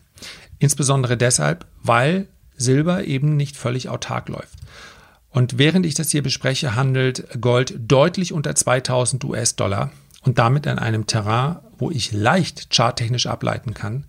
Insbesondere 0.59 1.17
deshalb, 1.17 1.65
weil 1.81 2.27
Silber 2.57 3.05
eben 3.05 3.37
nicht 3.37 3.57
völlig 3.57 3.89
autark 3.89 4.29
läuft. 4.29 4.59
Und 5.31 5.59
während 5.59 5.87
ich 5.87 5.95
das 5.95 6.11
hier 6.11 6.23
bespreche, 6.23 6.75
handelt 6.75 7.41
Gold 7.41 7.75
deutlich 7.79 8.33
unter 8.33 8.55
2000 8.55 9.23
US-Dollar 9.23 9.93
und 10.23 10.39
damit 10.39 10.67
an 10.67 10.81
einem 10.81 11.07
Terrain, 11.07 11.59
wo 11.79 11.91
ich 11.91 12.11
leicht 12.11 12.75
charttechnisch 12.75 13.27
ableiten 13.27 13.75
kann, 13.75 14.07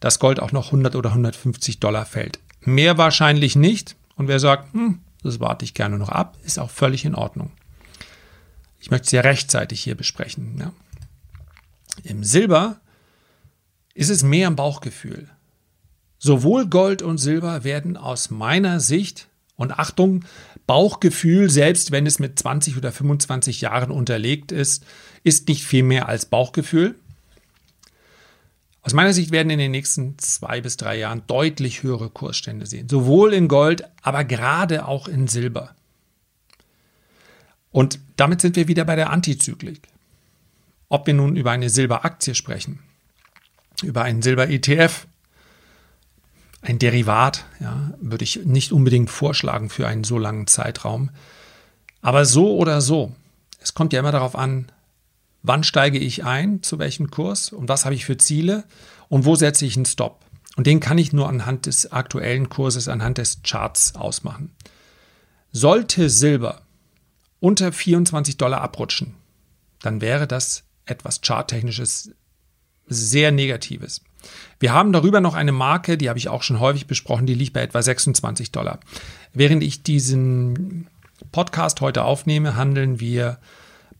dass 0.00 0.18
Gold 0.18 0.40
auch 0.40 0.52
noch 0.52 0.66
100 0.66 0.96
oder 0.96 1.10
150 1.10 1.80
Dollar 1.80 2.06
fällt. 2.06 2.38
Mehr 2.60 2.98
wahrscheinlich 2.98 3.56
nicht. 3.56 3.96
Und 4.16 4.28
wer 4.28 4.40
sagt, 4.40 4.72
hm, 4.74 5.00
das 5.22 5.40
warte 5.40 5.64
ich 5.64 5.74
gerne 5.74 5.98
noch 5.98 6.08
ab, 6.08 6.36
ist 6.44 6.58
auch 6.58 6.70
völlig 6.70 7.04
in 7.04 7.14
Ordnung. 7.14 7.52
Ich 8.80 8.90
möchte 8.90 9.06
es 9.06 9.12
ja 9.12 9.22
rechtzeitig 9.22 9.82
hier 9.82 9.96
besprechen. 9.96 10.56
Ja. 10.58 10.72
Im 12.04 12.22
Silber 12.24 12.80
ist 13.94 14.10
es 14.10 14.22
mehr 14.22 14.48
ein 14.48 14.56
Bauchgefühl. 14.56 15.28
Sowohl 16.18 16.66
Gold 16.66 17.02
und 17.02 17.18
Silber 17.18 17.64
werden 17.64 17.96
aus 17.96 18.30
meiner 18.30 18.80
Sicht, 18.80 19.28
und 19.58 19.72
Achtung, 19.78 20.24
Bauchgefühl, 20.66 21.50
selbst 21.50 21.90
wenn 21.90 22.06
es 22.06 22.18
mit 22.18 22.38
20 22.38 22.76
oder 22.76 22.92
25 22.92 23.60
Jahren 23.60 23.90
unterlegt 23.90 24.52
ist, 24.52 24.86
ist 25.24 25.48
nicht 25.48 25.64
viel 25.64 25.82
mehr 25.82 26.08
als 26.08 26.26
Bauchgefühl. 26.26 26.94
Aus 28.88 28.94
meiner 28.94 29.12
Sicht 29.12 29.32
werden 29.32 29.50
in 29.50 29.58
den 29.58 29.70
nächsten 29.70 30.18
zwei 30.18 30.62
bis 30.62 30.78
drei 30.78 30.96
Jahren 30.96 31.22
deutlich 31.26 31.82
höhere 31.82 32.08
Kursstände 32.08 32.64
sehen. 32.64 32.88
Sowohl 32.88 33.34
in 33.34 33.46
Gold, 33.46 33.84
aber 34.00 34.24
gerade 34.24 34.88
auch 34.88 35.08
in 35.08 35.28
Silber. 35.28 35.74
Und 37.70 38.00
damit 38.16 38.40
sind 38.40 38.56
wir 38.56 38.66
wieder 38.66 38.86
bei 38.86 38.96
der 38.96 39.10
Antizyklik. 39.10 39.82
Ob 40.88 41.06
wir 41.06 41.12
nun 41.12 41.36
über 41.36 41.50
eine 41.50 41.68
Silberaktie 41.68 42.34
sprechen, 42.34 42.78
über 43.82 44.04
einen 44.04 44.22
Silber-ETF, 44.22 45.06
ein 46.62 46.78
Derivat, 46.78 47.44
ja, 47.60 47.92
würde 48.00 48.24
ich 48.24 48.46
nicht 48.46 48.72
unbedingt 48.72 49.10
vorschlagen 49.10 49.68
für 49.68 49.86
einen 49.86 50.04
so 50.04 50.16
langen 50.16 50.46
Zeitraum. 50.46 51.10
Aber 52.00 52.24
so 52.24 52.56
oder 52.56 52.80
so, 52.80 53.14
es 53.60 53.74
kommt 53.74 53.92
ja 53.92 54.00
immer 54.00 54.12
darauf 54.12 54.34
an, 54.34 54.72
wann 55.42 55.64
steige 55.64 55.98
ich 55.98 56.24
ein, 56.24 56.62
zu 56.62 56.78
welchem 56.78 57.10
Kurs 57.10 57.52
und 57.52 57.68
was 57.68 57.84
habe 57.84 57.94
ich 57.94 58.04
für 58.04 58.16
Ziele 58.16 58.64
und 59.08 59.24
wo 59.24 59.34
setze 59.34 59.66
ich 59.66 59.76
einen 59.76 59.86
Stop. 59.86 60.24
Und 60.56 60.66
den 60.66 60.80
kann 60.80 60.98
ich 60.98 61.12
nur 61.12 61.28
anhand 61.28 61.66
des 61.66 61.92
aktuellen 61.92 62.48
Kurses, 62.48 62.88
anhand 62.88 63.18
des 63.18 63.42
Charts 63.42 63.94
ausmachen. 63.94 64.50
Sollte 65.52 66.10
Silber 66.10 66.62
unter 67.40 67.72
24 67.72 68.36
Dollar 68.36 68.60
abrutschen, 68.60 69.14
dann 69.80 70.00
wäre 70.00 70.26
das 70.26 70.64
etwas 70.84 71.20
charttechnisches 71.20 72.10
sehr 72.86 73.30
Negatives. 73.30 74.00
Wir 74.58 74.72
haben 74.72 74.92
darüber 74.92 75.20
noch 75.20 75.34
eine 75.34 75.52
Marke, 75.52 75.96
die 75.96 76.08
habe 76.08 76.18
ich 76.18 76.28
auch 76.28 76.42
schon 76.42 76.58
häufig 76.58 76.86
besprochen, 76.86 77.26
die 77.26 77.34
liegt 77.34 77.52
bei 77.52 77.62
etwa 77.62 77.80
26 77.80 78.50
Dollar. 78.50 78.80
Während 79.32 79.62
ich 79.62 79.82
diesen 79.82 80.88
Podcast 81.30 81.80
heute 81.80 82.04
aufnehme, 82.04 82.56
handeln 82.56 83.00
wir 83.00 83.38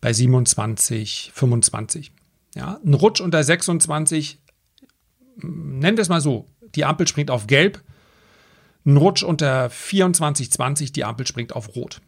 bei 0.00 0.12
27, 0.12 1.32
25. 1.34 2.12
Ja, 2.54 2.80
ein 2.84 2.94
Rutsch 2.94 3.20
unter 3.20 3.42
26, 3.42 4.38
nennen 5.36 5.96
wir 5.96 6.02
es 6.02 6.08
mal 6.08 6.20
so, 6.20 6.46
die 6.74 6.84
Ampel 6.84 7.06
springt 7.06 7.30
auf 7.30 7.46
gelb. 7.46 7.82
Ein 8.84 8.96
Rutsch 8.96 9.22
unter 9.22 9.70
24, 9.70 10.50
20, 10.50 10.92
die 10.92 11.04
Ampel 11.04 11.26
springt 11.26 11.54
auf 11.54 11.74
rot. 11.74 12.00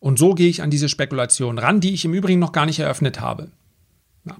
Und 0.00 0.18
so 0.18 0.34
gehe 0.34 0.48
ich 0.48 0.62
an 0.62 0.70
diese 0.70 0.88
Spekulation 0.88 1.58
ran, 1.58 1.80
die 1.80 1.94
ich 1.94 2.04
im 2.04 2.14
Übrigen 2.14 2.38
noch 2.38 2.52
gar 2.52 2.66
nicht 2.66 2.78
eröffnet 2.78 3.20
habe. 3.20 3.50
Ja. 4.24 4.36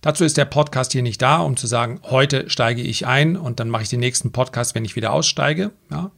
Dazu 0.00 0.24
ist 0.24 0.36
der 0.36 0.44
Podcast 0.44 0.92
hier 0.92 1.02
nicht 1.02 1.22
da, 1.22 1.38
um 1.38 1.56
zu 1.56 1.66
sagen, 1.66 2.00
heute 2.02 2.50
steige 2.50 2.82
ich 2.82 3.06
ein 3.06 3.36
und 3.36 3.58
dann 3.58 3.70
mache 3.70 3.84
ich 3.84 3.88
den 3.88 4.00
nächsten 4.00 4.32
Podcast, 4.32 4.74
wenn 4.74 4.84
ich 4.84 4.96
wieder 4.96 5.12
aussteige. 5.12 5.70
Ja. 5.90 6.10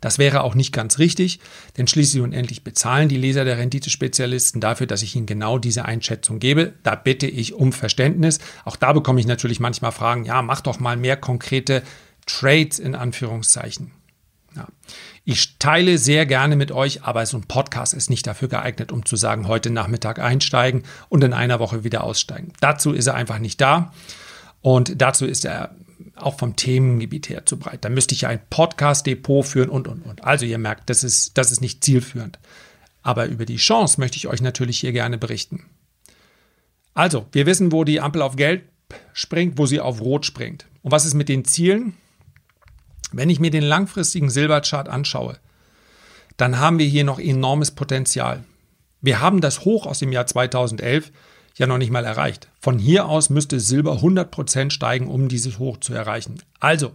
Das 0.00 0.18
wäre 0.18 0.42
auch 0.42 0.54
nicht 0.54 0.72
ganz 0.72 0.98
richtig, 0.98 1.40
denn 1.76 1.86
schließlich 1.86 2.22
und 2.22 2.32
endlich 2.32 2.64
bezahlen 2.64 3.08
die 3.08 3.16
Leser 3.16 3.44
der 3.44 3.58
Renditespezialisten 3.58 4.60
dafür, 4.60 4.86
dass 4.86 5.02
ich 5.02 5.14
ihnen 5.16 5.26
genau 5.26 5.58
diese 5.58 5.84
Einschätzung 5.84 6.38
gebe. 6.38 6.74
Da 6.82 6.94
bitte 6.94 7.26
ich 7.26 7.54
um 7.54 7.72
Verständnis. 7.72 8.38
Auch 8.64 8.76
da 8.76 8.92
bekomme 8.92 9.20
ich 9.20 9.26
natürlich 9.26 9.60
manchmal 9.60 9.92
Fragen, 9.92 10.24
ja, 10.24 10.42
mach 10.42 10.60
doch 10.60 10.80
mal 10.80 10.96
mehr 10.96 11.16
konkrete 11.16 11.82
Trades 12.26 12.78
in 12.78 12.94
Anführungszeichen. 12.94 13.92
Ja. 14.56 14.66
Ich 15.24 15.58
teile 15.58 15.98
sehr 15.98 16.26
gerne 16.26 16.56
mit 16.56 16.72
euch, 16.72 17.04
aber 17.04 17.24
so 17.26 17.36
ein 17.36 17.44
Podcast 17.44 17.94
ist 17.94 18.10
nicht 18.10 18.26
dafür 18.26 18.48
geeignet, 18.48 18.92
um 18.92 19.06
zu 19.06 19.16
sagen, 19.16 19.48
heute 19.48 19.70
Nachmittag 19.70 20.18
einsteigen 20.18 20.82
und 21.08 21.22
in 21.24 21.32
einer 21.32 21.60
Woche 21.60 21.84
wieder 21.84 22.04
aussteigen. 22.04 22.52
Dazu 22.60 22.92
ist 22.92 23.06
er 23.06 23.14
einfach 23.14 23.38
nicht 23.38 23.60
da 23.60 23.92
und 24.60 25.00
dazu 25.00 25.26
ist 25.26 25.44
er 25.44 25.74
auch 26.16 26.38
vom 26.38 26.56
Themengebiet 26.56 27.28
her 27.28 27.46
zu 27.46 27.58
breit. 27.58 27.84
Da 27.84 27.88
müsste 27.88 28.14
ich 28.14 28.22
ja 28.22 28.28
ein 28.28 28.40
Podcast-Depot 28.50 29.44
führen 29.44 29.68
und, 29.68 29.88
und, 29.88 30.02
und. 30.02 30.24
Also 30.24 30.44
ihr 30.44 30.58
merkt, 30.58 30.90
das 30.90 31.04
ist, 31.04 31.38
das 31.38 31.50
ist 31.50 31.60
nicht 31.60 31.82
zielführend. 31.82 32.38
Aber 33.02 33.26
über 33.26 33.46
die 33.46 33.56
Chance 33.56 34.00
möchte 34.00 34.16
ich 34.16 34.28
euch 34.28 34.40
natürlich 34.40 34.78
hier 34.78 34.92
gerne 34.92 35.18
berichten. 35.18 35.64
Also, 36.94 37.26
wir 37.32 37.46
wissen, 37.46 37.72
wo 37.72 37.84
die 37.84 38.00
Ampel 38.00 38.22
auf 38.22 38.36
Gelb 38.36 38.68
springt, 39.12 39.58
wo 39.58 39.66
sie 39.66 39.80
auf 39.80 40.00
Rot 40.00 40.26
springt. 40.26 40.66
Und 40.82 40.92
was 40.92 41.06
ist 41.06 41.14
mit 41.14 41.28
den 41.28 41.44
Zielen? 41.44 41.94
Wenn 43.12 43.30
ich 43.30 43.40
mir 43.40 43.50
den 43.50 43.62
langfristigen 43.62 44.30
Silberchart 44.30 44.88
anschaue, 44.88 45.38
dann 46.36 46.58
haben 46.58 46.78
wir 46.78 46.86
hier 46.86 47.04
noch 47.04 47.18
enormes 47.18 47.70
Potenzial. 47.70 48.44
Wir 49.00 49.20
haben 49.20 49.40
das 49.40 49.64
Hoch 49.64 49.86
aus 49.86 49.98
dem 49.98 50.12
Jahr 50.12 50.26
2011 50.26 51.10
ja 51.62 51.66
noch 51.66 51.78
nicht 51.78 51.90
mal 51.90 52.04
erreicht. 52.04 52.48
Von 52.60 52.78
hier 52.78 53.06
aus 53.06 53.30
müsste 53.30 53.58
Silber 53.60 53.94
100% 53.94 54.70
steigen, 54.70 55.08
um 55.08 55.28
dieses 55.28 55.58
Hoch 55.58 55.78
zu 55.78 55.94
erreichen. 55.94 56.42
Also, 56.60 56.92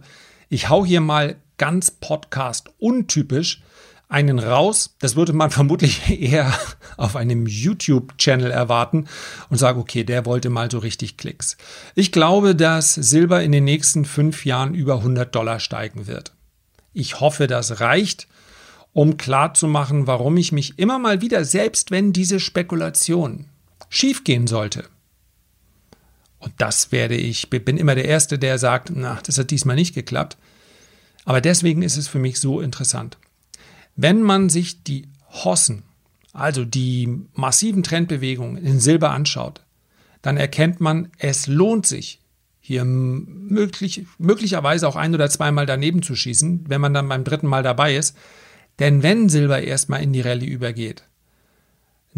ich 0.48 0.68
hau 0.68 0.86
hier 0.86 1.00
mal 1.00 1.36
ganz 1.56 1.90
Podcast 1.90 2.70
untypisch 2.78 3.62
einen 4.08 4.38
raus. 4.38 4.94
Das 5.00 5.16
würde 5.16 5.32
man 5.32 5.50
vermutlich 5.58 6.08
eher 6.08 6.52
auf 6.96 7.16
einem 7.16 7.46
YouTube-Channel 7.46 8.50
erwarten 8.50 9.06
und 9.50 9.58
sagen, 9.58 9.80
okay, 9.80 10.04
der 10.04 10.26
wollte 10.26 10.50
mal 10.50 10.70
so 10.70 10.78
richtig 10.78 11.16
Klicks. 11.16 11.56
Ich 11.94 12.12
glaube, 12.12 12.54
dass 12.54 12.94
Silber 12.94 13.42
in 13.42 13.52
den 13.52 13.64
nächsten 13.64 14.04
fünf 14.04 14.44
Jahren 14.44 14.74
über 14.74 14.96
100 14.96 15.34
Dollar 15.34 15.60
steigen 15.60 16.06
wird. 16.06 16.32
Ich 16.92 17.20
hoffe, 17.20 17.46
das 17.46 17.80
reicht, 17.80 18.28
um 18.92 19.16
klarzumachen, 19.16 20.06
warum 20.06 20.36
ich 20.36 20.52
mich 20.52 20.78
immer 20.78 20.98
mal 20.98 21.20
wieder, 21.20 21.44
selbst 21.44 21.90
wenn 21.90 22.12
diese 22.12 22.40
Spekulation 22.40 23.46
schiefgehen 23.88 24.46
sollte, 24.46 24.84
und 26.38 26.52
das 26.58 26.92
werde 26.92 27.16
ich, 27.16 27.50
bin 27.50 27.76
immer 27.76 27.94
der 27.94 28.04
Erste, 28.04 28.38
der 28.38 28.58
sagt, 28.58 28.92
na, 28.94 29.18
das 29.24 29.38
hat 29.38 29.50
diesmal 29.50 29.76
nicht 29.76 29.94
geklappt. 29.94 30.36
Aber 31.24 31.40
deswegen 31.40 31.82
ist 31.82 31.96
es 31.96 32.08
für 32.08 32.18
mich 32.18 32.40
so 32.40 32.60
interessant. 32.60 33.18
Wenn 33.96 34.22
man 34.22 34.48
sich 34.48 34.84
die 34.84 35.08
Hossen, 35.30 35.82
also 36.32 36.64
die 36.64 37.08
massiven 37.34 37.82
Trendbewegungen 37.82 38.64
in 38.64 38.78
Silber 38.78 39.10
anschaut, 39.10 39.62
dann 40.22 40.36
erkennt 40.36 40.80
man, 40.80 41.10
es 41.18 41.48
lohnt 41.48 41.86
sich, 41.86 42.20
hier 42.60 42.84
möglich, 42.84 44.04
möglicherweise 44.18 44.86
auch 44.86 44.96
ein 44.96 45.14
oder 45.14 45.30
zweimal 45.30 45.66
daneben 45.66 46.02
zu 46.02 46.14
schießen, 46.14 46.66
wenn 46.68 46.80
man 46.80 46.94
dann 46.94 47.08
beim 47.08 47.24
dritten 47.24 47.46
Mal 47.46 47.62
dabei 47.62 47.96
ist. 47.96 48.16
Denn 48.78 49.02
wenn 49.02 49.28
Silber 49.28 49.62
erstmal 49.62 50.02
in 50.02 50.12
die 50.12 50.20
Rallye 50.20 50.46
übergeht, 50.46 51.04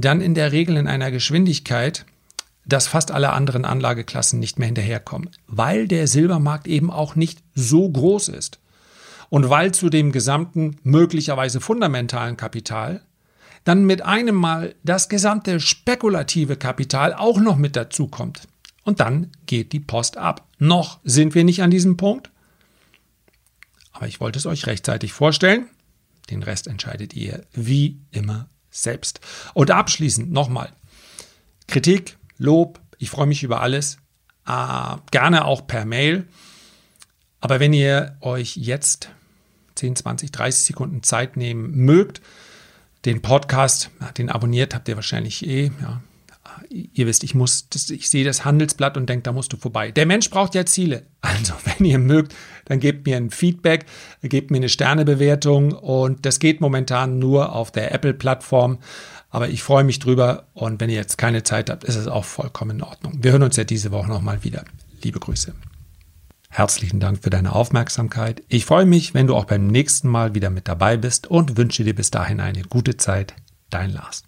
dann 0.01 0.21
in 0.21 0.35
der 0.35 0.53
Regel 0.53 0.77
in 0.77 0.87
einer 0.87 1.11
Geschwindigkeit, 1.11 2.05
dass 2.67 2.87
fast 2.87 3.11
alle 3.11 3.33
anderen 3.33 3.65
Anlageklassen 3.65 4.39
nicht 4.39 4.59
mehr 4.59 4.67
hinterherkommen, 4.67 5.31
weil 5.47 5.89
der 5.89 6.07
Silbermarkt 6.07 6.67
eben 6.67 6.91
auch 6.91 7.17
nicht 7.17 7.43
so 7.55 7.89
groß 7.89 8.29
ist. 8.29 8.61
Und 9.29 9.49
weil 9.49 9.73
zu 9.73 9.91
dem 9.91 10.13
gesamten 10.13 10.79
möglicherweise 10.83 11.61
fundamentalen 11.61 12.37
Kapital 12.37 13.03
dann 13.65 13.85
mit 13.85 14.03
einem 14.03 14.35
Mal 14.35 14.75
das 14.83 15.09
gesamte 15.09 15.61
spekulative 15.61 16.57
Kapital 16.57 17.15
auch 17.15 17.39
noch 17.39 17.57
mit 17.57 17.77
dazukommt. 17.77 18.49
Und 18.85 19.01
dann 19.01 19.31
geht 19.47 19.73
die 19.73 19.81
Post 19.81 20.17
ab. 20.17 20.49
Noch 20.59 21.01
sind 21.05 21.35
wir 21.35 21.45
nicht 21.45 21.63
an 21.63 21.71
diesem 21.71 21.97
Punkt. 21.97 22.31
Aber 23.93 24.09
ich 24.09 24.21
wollte 24.21 24.39
es 24.39 24.47
euch 24.47 24.67
rechtzeitig 24.67 25.13
vorstellen. 25.13 25.67
Den 26.31 26.43
Rest 26.43 26.67
entscheidet 26.67 27.13
ihr 27.15 27.45
wie 27.53 28.01
immer 28.11 28.49
selbst. 28.71 29.21
Und 29.55 29.71
abschließend 29.71 30.31
nochmal. 30.33 30.73
Kritik, 31.67 32.17
Lob, 32.39 32.81
ich 32.99 33.11
freue 33.11 33.27
mich 33.27 33.43
über 33.43 33.61
alles. 33.61 33.99
Äh, 34.47 34.97
gerne 35.11 35.45
auch 35.45 35.67
per 35.67 35.85
Mail. 35.85 36.27
Aber 37.41 37.61
wenn 37.61 37.73
ihr 37.73 38.17
euch 38.21 38.57
jetzt 38.57 39.11
10, 39.77 39.97
20, 39.97 40.33
30 40.33 40.65
Sekunden 40.65 41.03
Zeit 41.03 41.37
nehmen 41.37 41.71
mögt, 41.85 42.21
den 43.05 43.23
Podcast, 43.23 43.91
den 44.19 44.29
abonniert 44.29 44.75
habt 44.75 44.89
ihr 44.89 44.97
wahrscheinlich 44.97 45.47
eh, 45.47 45.71
ja, 45.81 46.03
ihr 46.69 47.07
wisst, 47.07 47.25
ich 47.25 47.35
muss, 47.35 47.69
das, 47.69 47.91
ich 47.91 48.09
sehe 48.09 48.25
das 48.25 48.45
Handelsblatt 48.45 48.97
und 48.97 49.09
denke, 49.09 49.23
da 49.23 49.33
musst 49.33 49.53
du 49.53 49.57
vorbei. 49.57 49.91
Der 49.91 50.07
Mensch 50.07 50.31
braucht 50.31 50.55
ja 50.55 50.65
Ziele. 50.67 51.07
Also, 51.23 51.53
wenn 51.65 51.87
ihr 51.87 51.99
mögt, 51.99 52.35
dann 52.65 52.81
gebt 52.81 53.07
mir 53.07 53.17
ein 53.17 53.31
Feedback, 53.31 53.85
gebt 54.23 54.51
mir 54.51 54.57
eine 54.57 54.71
Sternebewertung 54.71 55.73
und 55.73 56.25
das 56.25 56.39
geht 56.39 56.63
momentan 56.63 57.19
nur 57.19 57.55
auf 57.55 57.71
der 57.71 57.95
Apple-Plattform. 57.95 58.79
Aber 59.29 59.49
ich 59.49 59.63
freue 59.63 59.85
mich 59.85 59.99
drüber 59.99 60.49
und 60.55 60.81
wenn 60.81 60.91
ihr 60.91 60.97
jetzt 60.97 61.19
keine 61.19 61.43
Zeit 61.43 61.71
habt, 61.71 61.85
ist 61.85 61.97
es 61.97 62.09
auch 62.09 62.25
vollkommen 62.25 62.79
in 62.79 62.83
Ordnung. 62.83 63.19
Wir 63.23 63.33
hören 63.33 63.43
uns 63.43 63.57
ja 63.57 63.65
diese 63.65 63.93
Woche 63.93 64.09
nochmal 64.09 64.43
wieder. 64.45 64.65
Liebe 65.03 65.21
Grüße. 65.21 65.55
Herzlichen 66.49 66.99
Dank 66.99 67.23
für 67.23 67.31
deine 67.31 67.55
Aufmerksamkeit. 67.55 68.43
Ich 68.49 68.67
freue 68.67 68.85
mich, 68.85 69.15
wenn 69.15 69.29
du 69.29 69.37
auch 69.37 69.45
beim 69.45 69.69
nächsten 69.69 70.09
Mal 70.09 70.35
wieder 70.35 70.51
mit 70.51 70.67
dabei 70.67 70.97
bist 70.97 71.29
und 71.29 71.57
wünsche 71.57 71.85
dir 71.85 71.95
bis 71.95 72.11
dahin 72.11 72.41
eine 72.41 72.63
gute 72.63 72.97
Zeit. 72.97 73.35
Dein 73.71 73.93
Lars. 73.93 74.25